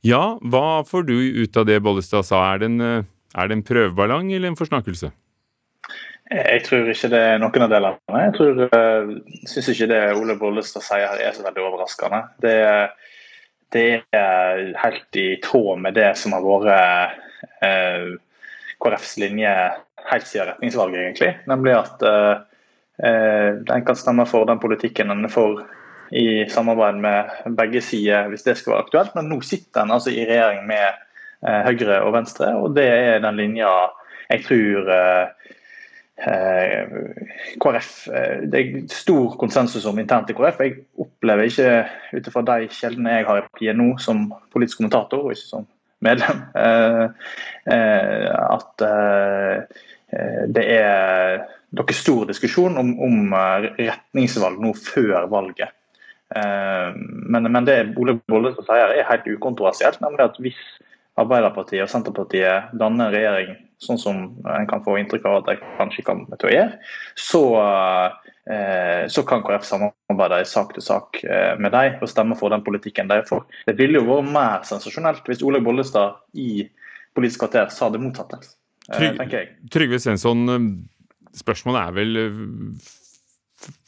[0.05, 2.43] Ja, hva får du ut av det Bollestad sa?
[2.53, 3.07] Er det en eh,
[3.37, 5.13] er det en prøveballong eller en forsnakkelse?
[6.27, 8.23] Jeg tror ikke det er noen av delene.
[8.25, 9.11] Jeg tror, uh,
[9.47, 12.23] syns ikke det Ole Bollestad sier her er så veldig overraskende.
[12.43, 12.57] Det,
[13.77, 13.85] det,
[14.17, 18.17] er helt i tråd med det som har vært eh,
[18.83, 19.55] KrFs linje
[20.11, 21.33] helt siden retningsvalget, egentlig.
[21.47, 22.43] Nemlig at uh,
[23.07, 25.63] uh, en kan stemme for den politikken en er for
[26.11, 29.15] i samarbeid med begge sider, hvis det skal være aktuelt.
[29.15, 31.06] Men nå sitter en altså i regjering med Eh,
[31.47, 32.53] Høyre og Venstre.
[32.59, 33.71] Og det er den linja
[34.27, 35.27] jeg tror eh,
[36.27, 36.97] eh,
[37.63, 37.91] KrF
[38.51, 40.61] Det er stor konsensus om internt i KrF.
[40.65, 41.71] Jeg opplever ikke,
[42.17, 45.69] ut ifra de kjeldene jeg har i partiet nå som politisk kommentator, og ikke som
[46.05, 46.43] medlem,
[48.57, 48.83] at
[50.53, 51.39] det er
[51.77, 53.33] noe stor diskusjon om, om
[53.79, 55.73] retningsvalg nå før valget.
[56.37, 60.61] Men, men det Ole Bollestad sier er helt ukontroversielt, nemlig at hvis
[61.21, 64.19] Arbeiderpartiet og Senterpartiet danner regjering, sånn som
[64.53, 66.79] en kan få inntrykk av at de kanskje kommer til å gjøre,
[67.21, 67.43] så,
[68.53, 72.53] eh, så kan KrF samarbeide i sak til sak eh, med dem og stemme for
[72.53, 73.49] den politikken de er for.
[73.69, 76.69] Det ville jo vært mer sensasjonelt hvis Ole Bollestad i
[77.17, 78.43] Politisk kvarter sa det motsatte.
[78.93, 79.53] Eh, tenker jeg.
[79.73, 80.45] Trygve Svensson,
[81.33, 82.19] spørsmålet er vel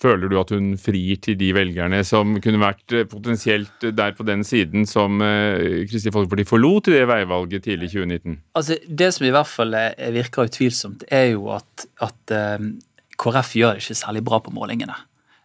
[0.02, 4.26] Føler du at hun frir til de velgerne som kunne vært eh, potensielt der på
[4.28, 8.38] den siden som eh, Kristelig Folkeparti forlot i det veivalget tidlig i 2019?
[8.58, 9.76] Altså, Det som i hvert fall
[10.14, 12.38] virker utvilsomt, er jo at, at
[13.18, 14.96] KrF gjør det ikke særlig bra på målingene.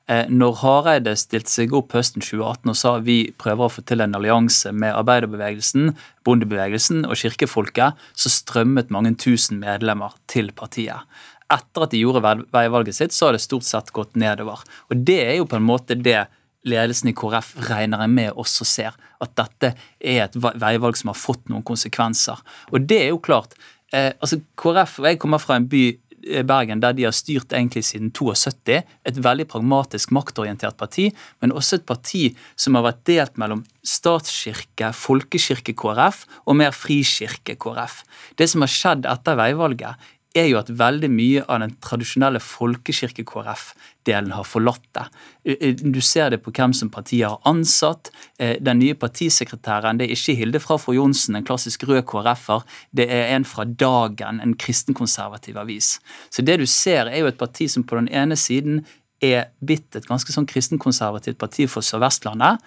[0.03, 4.17] Når Hareide stilte seg opp høsten 2018 og sa vi prøver å få til en
[4.17, 5.93] allianse med arbeiderbevegelsen,
[6.27, 11.07] bondebevegelsen og kirkefolket, så strømmet mange tusen medlemmer til partiet
[11.55, 12.23] etter at de gjorde
[12.53, 14.63] veivalget sitt, så har det stort sett gått nedover.
[14.89, 16.25] Og Det er jo på en måte det
[16.63, 18.95] ledelsen i KrF regner jeg med også ser.
[19.23, 22.39] At dette er et veivalg som har fått noen konsekvenser.
[22.71, 23.57] Og det er jo klart.
[23.91, 25.83] Eh, altså KrF, og Jeg kommer fra en by
[26.23, 28.83] Eh, Bergen, der de har styrt egentlig siden 72.
[29.05, 31.09] Et veldig pragmatisk, maktorientert parti,
[31.41, 32.23] men også et parti
[32.55, 38.03] som har vært delt mellom statskirke, folkekirke-KrF og mer frikirke-KrF.
[38.39, 44.33] Det som har skjedd etter veivalget, er jo at veldig mye av den tradisjonelle folkekirke-KrF-delen
[44.33, 45.05] har forlatt det.
[45.45, 48.09] Eh, eh, du ser det på hvem som partiet har ansatt.
[48.39, 52.65] Eh, den nye partisekretæren det er ikke Hilde fra Fru Johnsen, en klassisk rød KrF-er.
[52.91, 55.99] Det er en fra Dagen, en kristenkonservativ avis.
[56.29, 58.85] Så det du ser, er jo et parti som på den ene siden
[59.23, 62.59] er blitt et ganske sånn kristenkonservativt parti for Sør-Vestlandet.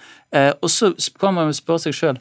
[0.64, 0.89] Og så
[1.21, 2.21] kan man jo spørre seg sjøl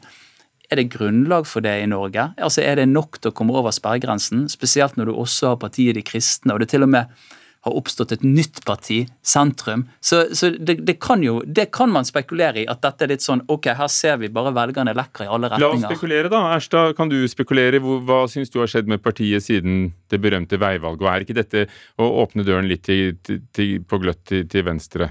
[0.70, 2.30] er det grunnlag for det i Norge?
[2.42, 4.46] Altså Er det nok til å komme over sperregrensen?
[4.52, 7.12] Spesielt når du også har partiet De kristne, og det til og med
[7.66, 9.88] har oppstått et nytt parti, sentrum.
[9.98, 13.24] Så, så det, det, kan jo, det kan man spekulere i, at dette er litt
[13.24, 15.82] sånn ok, her ser vi bare velgerne lekker i alle retninger.
[15.82, 16.44] La oss spekulere, da.
[16.54, 17.82] Erstad, kan du spekulere?
[17.82, 21.02] Hva syns du har skjedd med partiet siden det berømte veivalget?
[21.02, 21.66] Og er ikke dette
[21.98, 25.10] å åpne døren litt til, til, til, på gløtt til venstre?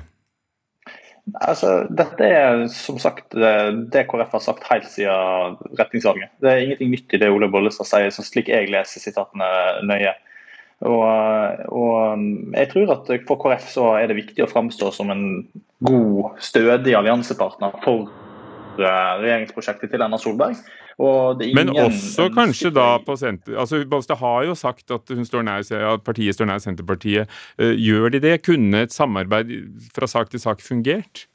[1.33, 6.29] Altså, dette er som sagt det KrF har sagt helt siden retningsvalget.
[6.41, 9.49] Det er ingenting nytt i det Ole Bollestad sier, slik jeg leser sitatene
[9.89, 10.13] nøye.
[10.85, 11.01] Og,
[11.71, 12.23] og,
[12.53, 15.25] jeg tror at For KrF så er det viktig å framstå som en
[15.87, 18.11] god, stødig alliansepartner for
[18.77, 20.59] eh, regjeringsprosjektet til Erna Solberg.
[20.97, 23.57] Men også kanskje da på senter...
[23.59, 27.31] Altså, Balstad har jo sagt at, står nær, at partiet står nær Senterpartiet.
[27.59, 28.35] Uh, gjør de det?
[28.45, 29.51] Kunne et samarbeid
[29.95, 31.27] fra sak til sak fungert?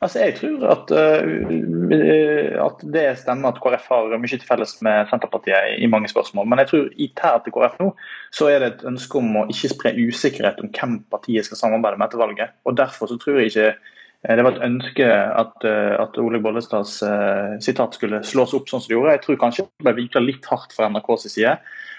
[0.00, 5.08] Altså, Jeg tror at, uh, at det stemmer at KrF har mye til felles med
[5.08, 6.48] Senterpartiet i mange spørsmål.
[6.48, 7.92] Men jeg tror i internt til KrF nå
[8.32, 11.96] så er det et ønske om å ikke spre usikkerhet om hvem partiet skal samarbeide
[11.96, 12.58] med etter valget.
[12.68, 16.40] Og Derfor så tror jeg ikke Eh, det var et ønske at, eh, at Ole
[16.42, 19.12] Bollestads uh, sitat skulle slås opp sånn som det gjorde.
[19.14, 21.54] Jeg tror kanskje det ble vinkla litt hardt fra NRKs side.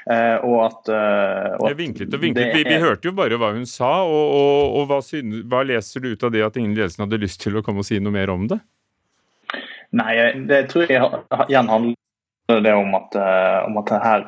[0.09, 2.55] Og at, og at vinklet og vinklet.
[2.55, 3.91] Vi, vi, hørte jo bare hva hun sa.
[4.07, 7.03] og, og, og hva, synes, hva, leser du ut av det at ingen i ledelsen
[7.05, 8.57] hadde lyst til å komme og si noe mer om det?
[9.99, 10.15] Nei,
[10.49, 11.03] det tror jeg
[11.45, 11.97] igjen handler
[12.49, 13.15] det om at,
[13.67, 14.23] om at her,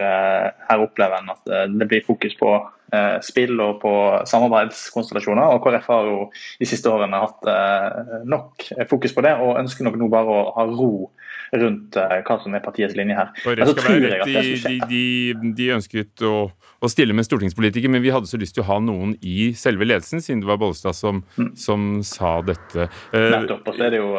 [0.68, 2.54] her, opplever en at det blir fokus på
[2.92, 3.92] Eh, spill og på
[4.28, 5.54] samarbeidskonstellasjoner.
[5.54, 6.16] og KrF har jo
[6.60, 10.42] de siste årene hatt eh, nok fokus på det, og ønsker nok nå bare å
[10.58, 10.90] ha ro
[11.56, 13.32] rundt eh, hva som er partiets linje her.
[13.46, 18.42] Være rett, de, de, de, ønsket å, å, stille med stortingspolitiker, men vi hadde så
[18.42, 21.54] lyst til å ha noen i selve ledelsen, siden det var Bollestad som, mm.
[21.56, 22.90] som sa dette.
[23.16, 23.72] Nettopp.
[23.72, 24.12] og så er det jo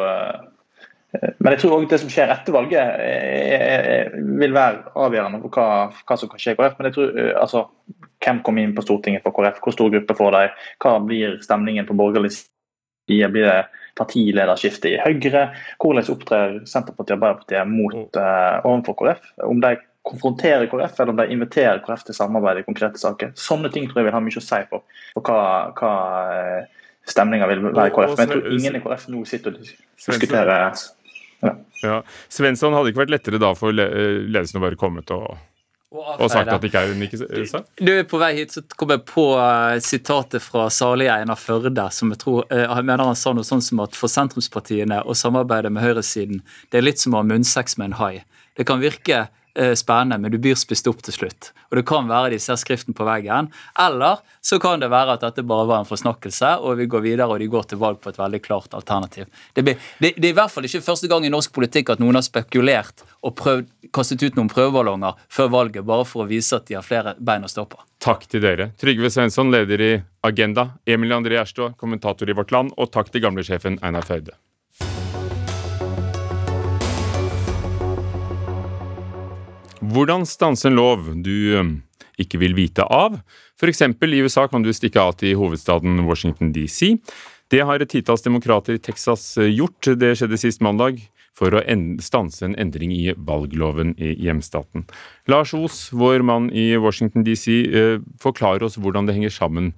[1.13, 5.67] men jeg tror også det som skjer etter valget vil være avgjørende for hva,
[6.09, 6.79] hva som kan skje i KrF.
[6.79, 7.11] Men jeg tror,
[7.43, 7.61] altså,
[8.23, 9.61] hvem kommer inn på Stortinget for KrF?
[9.61, 10.43] Hvor stor gruppe får de?
[10.81, 12.49] Hva blir stemningen på borgerlig side?
[13.05, 13.57] Blir det
[13.99, 15.47] partilederskifte i Høyre?
[15.81, 19.33] Hvordan opptrer Senterpartiet og Arbeiderpartiet mot uh, overfor KrF?
[19.45, 23.35] Om de konfronterer KrF, eller om de inviterer KrF til samarbeid i konkrete saker.
[23.39, 24.81] Sånne ting tror jeg vil ha mye å si på,
[25.15, 25.43] på hva,
[25.77, 25.93] hva
[26.33, 28.17] eh, stemninga vil være i KrF.
[28.17, 30.67] Men jeg tror ingen i KrF nå sitter og diskuterer
[31.43, 31.55] ja.
[31.83, 31.97] ja.
[32.31, 35.33] Svensson hadde ikke vært lettere da for ledelsen å være kommet og
[35.93, 37.67] og, sagt at det ikke er hun ikke sant?
[37.77, 41.85] Du, er På vei hit så kom jeg på uh, sitatet fra salige Einar Førde.
[41.93, 45.13] som Jeg tror, uh, jeg mener han sa noe sånn som at for sentrumspartiene å
[45.17, 46.41] samarbeide med høyresiden,
[46.71, 48.13] det er litt som å ha munnsex med en hai.
[48.57, 49.27] Det kan virke
[49.77, 51.51] spennende, men du blir spist opp til slutt.
[51.69, 53.51] Og det kan være de ser skriften på veggen.
[53.79, 57.29] Eller så kan det være at dette bare var en forsnakkelse, og vi går videre
[57.29, 59.29] og de går til valg på et veldig klart alternativ.
[59.53, 62.03] Det, blir, det, det er i hvert fall ikke første gang i norsk politikk at
[62.03, 66.57] noen har spekulert og prøvd, kastet ut noen prøveballonger før valget, bare for å vise
[66.57, 67.81] at de har flere bein å stå på.
[68.03, 68.71] Takk til dere.
[68.79, 69.91] Trygve Svensson, leder i
[70.27, 70.73] Agenda.
[70.85, 72.75] Emil André Erstå, kommentator i Vårt Land.
[72.77, 74.35] Og takk til gamlesjefen Einar Førde.
[79.83, 81.73] Hvordan stanse en lov du um,
[82.21, 83.17] ikke vil vite av?
[83.59, 83.81] F.eks.
[83.83, 86.93] i USA kan du stikke av til hovedstaden Washington DC.
[87.51, 89.91] Det har et titalls demokrater i Texas uh, gjort.
[89.99, 91.01] Det skjedde sist mandag
[91.35, 91.63] for å
[91.99, 94.85] stanse en endring i valgloven i hjemstaten.
[95.27, 97.49] Lars Os, vår mann i Washington DC,
[98.21, 99.71] forklarer oss hvordan det henger sammen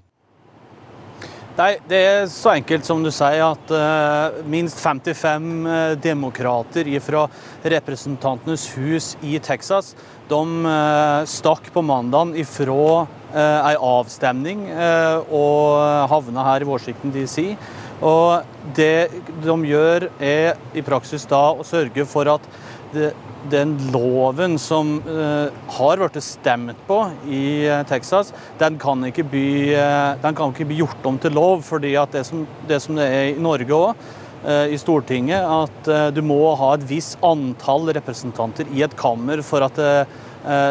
[1.56, 7.22] Nei, Det er så enkelt som du sier at uh, minst 55 uh, demokrater fra
[7.64, 9.94] Representantenes hus i Texas
[10.28, 14.68] de uh, stakk på mandag ifra uh, ei avstemning
[15.32, 15.80] og
[16.12, 17.56] havna her i Washington DC.
[18.04, 18.44] Og
[18.76, 19.08] det
[19.40, 22.52] de gjør, er i praksis da å sørge for at
[22.94, 23.14] det,
[23.52, 30.18] den loven som uh, har blitt stemt på i uh, Texas, den kan, bli, uh,
[30.22, 31.62] den kan, ikke bli, gjort om til lov.
[31.66, 34.06] fordi det som, det som det er i Norge òg,
[34.46, 39.80] i Stortinget, at du må ha et visst antall representanter i et kammer for at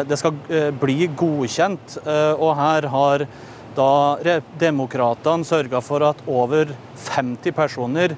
[0.07, 0.31] det skal
[0.79, 1.97] bli godkjent.
[2.39, 3.25] Og her har
[3.75, 6.71] da demokratene sørga for at over
[7.09, 8.15] 50 personer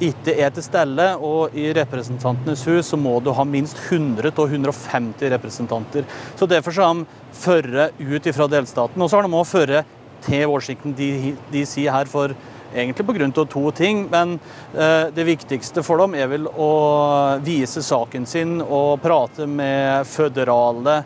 [0.00, 1.08] ikke er til stede.
[1.20, 6.08] Og i Representantenes hus så må du ha minst 100 og 150 representanter.
[6.36, 9.02] Så Derfor så har de ført ut fra delstaten.
[9.02, 10.96] Og så har de òg ført til Washington
[11.52, 12.34] DC her for
[12.74, 13.44] egentlig pga.
[13.44, 14.08] to ting.
[14.10, 14.38] Men
[14.74, 21.02] eh, det viktigste for dem er vel å vise saken sin og prate med føderale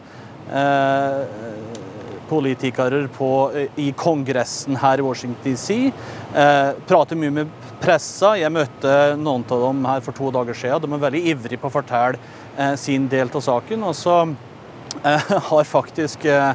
[0.53, 1.21] eh,
[2.29, 3.31] politikere på,
[3.77, 5.93] i Kongressen her i Washington DC.
[6.35, 8.35] Eh, prate mye med pressa.
[8.39, 10.85] Jeg møtte noen av dem her for to dager siden.
[10.85, 12.21] De er veldig ivrige på å fortelle
[12.57, 13.85] eh, sin del av saken.
[13.89, 14.17] Og så
[15.03, 16.55] eh, har faktisk eh,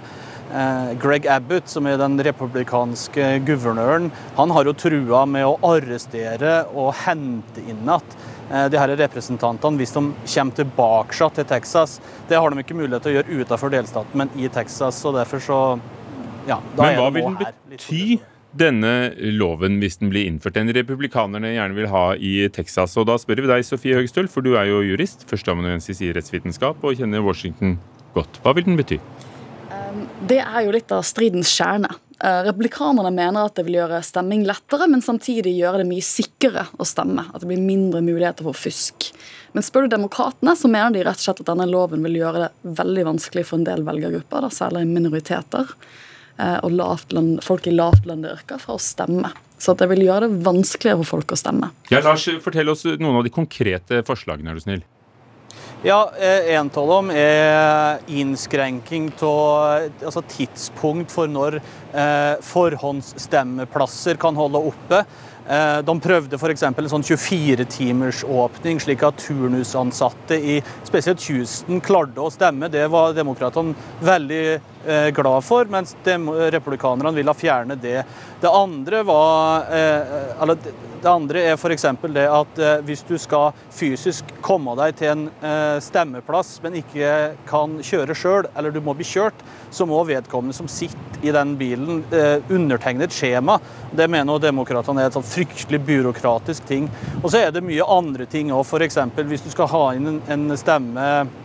[0.97, 6.95] Greg Abbott, som er den republikanske guvernøren, han har jo trua med å arrestere og
[7.03, 8.17] hente inn igjen
[8.73, 11.99] de her representantene hvis de kommer tilbake til Texas.
[12.25, 15.03] Det har de ikke mulighet til å gjøre utenfor delstaten, men i Texas.
[15.05, 15.59] og derfor så
[16.49, 17.37] ja, Men hva vil den
[17.69, 18.17] bety?
[18.57, 20.57] Denne loven hvis den blir innført.
[20.57, 22.95] Den republikanerne gjerne vil ha i Texas.
[22.97, 26.83] Og da spør vi deg, Sofie Høgstøl, for du er jo jurist, førsteamanuensis i rettsvitenskap
[26.83, 27.77] og kjenner Washington
[28.15, 28.41] godt.
[28.43, 28.99] Hva vil den bety?
[29.69, 31.91] Um, det er jo litt av stridens kjerne.
[32.19, 36.65] Uh, republikanerne mener at det vil gjøre stemming lettere, men samtidig gjøre det mye sikrere
[36.75, 37.29] å stemme.
[37.29, 39.11] At det blir mindre muligheter for fusk.
[39.53, 42.47] Men spør du demokratene, så mener de rett og slett at denne loven vil gjøre
[42.47, 45.73] det veldig vanskelig for en del velgergrupper, særlig minoriteter.
[46.39, 49.33] Eh, og lavtland, folk i lavtlønnede yrker fra å stemme.
[49.59, 51.73] Så det vil gjøre det vanskeligere for folk å stemme.
[51.91, 54.85] Ja, Lars, Fortell oss noen av de konkrete forslagene, er du snill.
[55.83, 64.35] Ja, eh, En av dem er innskrenking av altså tidspunkt for når eh, forhåndsstemmeplasser kan
[64.35, 65.05] holde oppe.
[65.49, 66.63] Eh, de prøvde f.eks.
[66.67, 72.69] en sånn 24-timersåpning, slik at turnusansatte i spesielt Houston klarte å stemme.
[72.69, 73.73] Det var demokratene
[74.03, 74.43] veldig
[75.15, 78.03] glad for, mens republikanerne vil ha fjerne det.
[78.41, 80.55] Det andre, var, eh,
[81.01, 81.85] det andre er f.eks.
[82.15, 85.25] det at hvis du skal fysisk komme deg til en
[85.83, 90.67] stemmeplass, men ikke kan kjøre sjøl, eller du må bli kjørt, så må vedkommende som
[90.71, 92.03] sitter i den bilen,
[92.47, 93.59] undertegne et skjema.
[93.91, 96.89] Det mener demokratene er et sånt fryktelig byråkratisk ting.
[97.23, 98.65] Og så er det mye andre ting òg.
[98.65, 98.99] F.eks.
[99.17, 101.37] hvis du skal ha inn en stemme eh,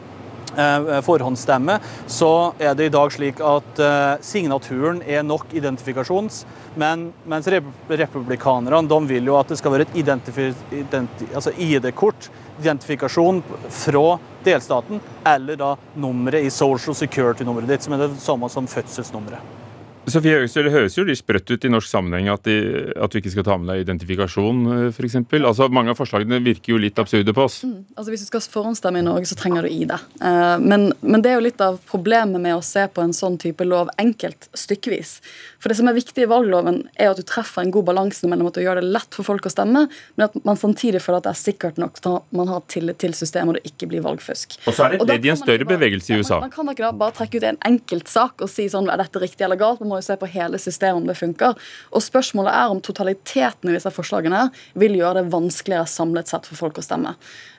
[1.05, 6.44] forhåndsstemme, så er det i dag slik at eh, signaturen er nok identifikasjons,
[6.80, 12.30] men mens republikanerne de vil jo at det skal være et identi altså ID-kort,
[12.61, 14.07] identifikasjon fra
[14.44, 19.63] delstaten, eller da nummeret i Social Security-nummeret ditt, som er det samme som fødselsnummeret.
[20.11, 22.57] Sofie Høgestøl, Det høres jo litt sprøtt ut i norsk sammenheng at, de,
[22.92, 24.61] at, du ikke skal ta med deg identifikasjon,
[24.92, 25.16] for f.eks.
[25.40, 27.62] Altså, mange av forslagene virker jo litt absurde på oss.
[27.64, 27.78] Mm.
[27.96, 29.94] Altså, Hvis du skal forhåndsstemme i Norge, så trenger du ID.
[30.20, 33.38] Uh, men, men, det er jo litt av problemet med å se på en sånn
[33.40, 35.16] type lov enkelt, stykkevis.
[35.62, 38.50] For det som er viktig i valgloven, er at du treffer en god balanse mellom
[38.50, 41.30] at du gjør det lett for folk å stemme, men at man samtidig føler at
[41.30, 44.05] det er sikkert nok til at man har tillit til systemet og det ikke blir
[44.05, 44.59] valgfusk.
[44.68, 46.42] Og så er det et ledd i en større bevegelse i USA.
[46.42, 49.00] Man, man kan ikke da bare trekke ut en enkelt sak og si sånn er
[49.00, 49.80] dette riktig eller galt.
[49.80, 51.59] Man må jo se på hele systemet om det funker.
[51.95, 54.47] Og spørsmålet er om totaliteten i disse forslagene
[54.80, 57.14] vil gjøre det vanskeligere samlet sett for folk å stemme.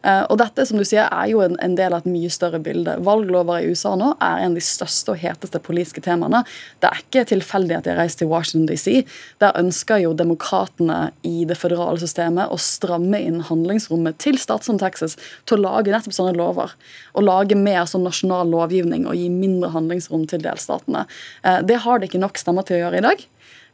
[0.05, 2.97] Eh, og dette som du sier, er jo en, del av et mye større bilde.
[3.05, 6.43] Valglover i USA nå er en av de største og heteste politiske temaene.
[6.83, 9.03] Det er ikke tilfeldig at de har reist til Washington DC.
[9.43, 14.81] Der ønsker jo demokratene i det føderale systemet å stramme inn handlingsrommet til stater som
[14.81, 15.17] Texas
[15.49, 16.75] til å lage nettopp sånne lover.
[17.15, 21.05] Å lage mer sånn nasjonal lovgivning og gi mindre handlingsrom til delstatene.
[21.43, 23.25] Eh, det har de ikke nok stemmer til å gjøre i dag.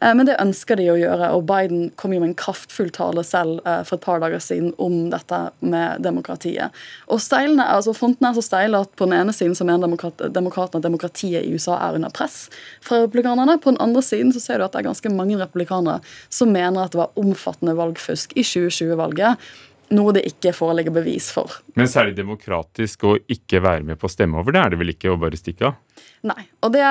[0.01, 3.23] Eh, men det ønsker de å gjøre, og Biden kom jo med en kraftfull tale
[3.27, 6.75] selv eh, for et par dager siden om dette med demokratiet.
[7.11, 10.21] Og steilene, altså Fronten er så steil at på den ene siden så mener demokrat,
[10.33, 12.43] demokratene at demokratiet i USA er under press
[12.83, 13.59] fra republikanerne.
[13.61, 15.99] På den andre siden så ser du at det er ganske mange republikanere
[16.33, 19.51] som mener at det var omfattende valgfusk i 2020-valget
[19.95, 21.59] noe det ikke foreligger bevis for.
[21.75, 24.93] Men særlig demokratisk å ikke være med på å stemme over, det er det vel
[24.93, 25.79] ikke å bare stikke av?
[26.25, 26.43] Nei.
[26.61, 26.81] Og det,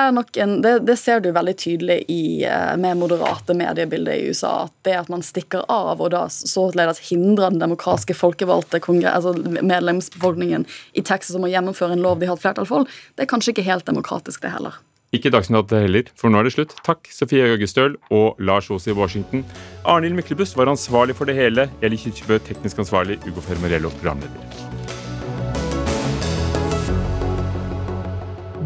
[0.43, 4.67] en, det, det ser du veldig tydelig i, eh, med moderate mediebilder i USA.
[4.67, 10.67] At det at man stikker av og da således hindrer den demokratiske folkevalgte altså medlemsbefolkningen
[10.93, 13.55] i Texas om å gjennomføre en lov de har et flertall for, det er kanskje
[13.55, 14.79] ikke helt demokratisk, det heller.
[15.11, 16.71] Ikke Dagsnytt heller, for nå er det slutt.
[16.87, 19.43] Takk, Sofie Jørgestøl og Lars Aas i Washington.
[19.83, 21.65] Arnhild Myklebust var ansvarlig for det hele.
[21.83, 23.19] Eli Kirkebø, teknisk ansvarlig.
[23.27, 24.31] Ugo Fermarello, programleder.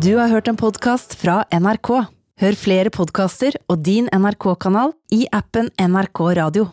[0.06, 1.90] Du har hørt en podkast fra NRK.
[2.38, 6.70] Hør flere podkaster og din NRK-kanal i appen NRK Radio.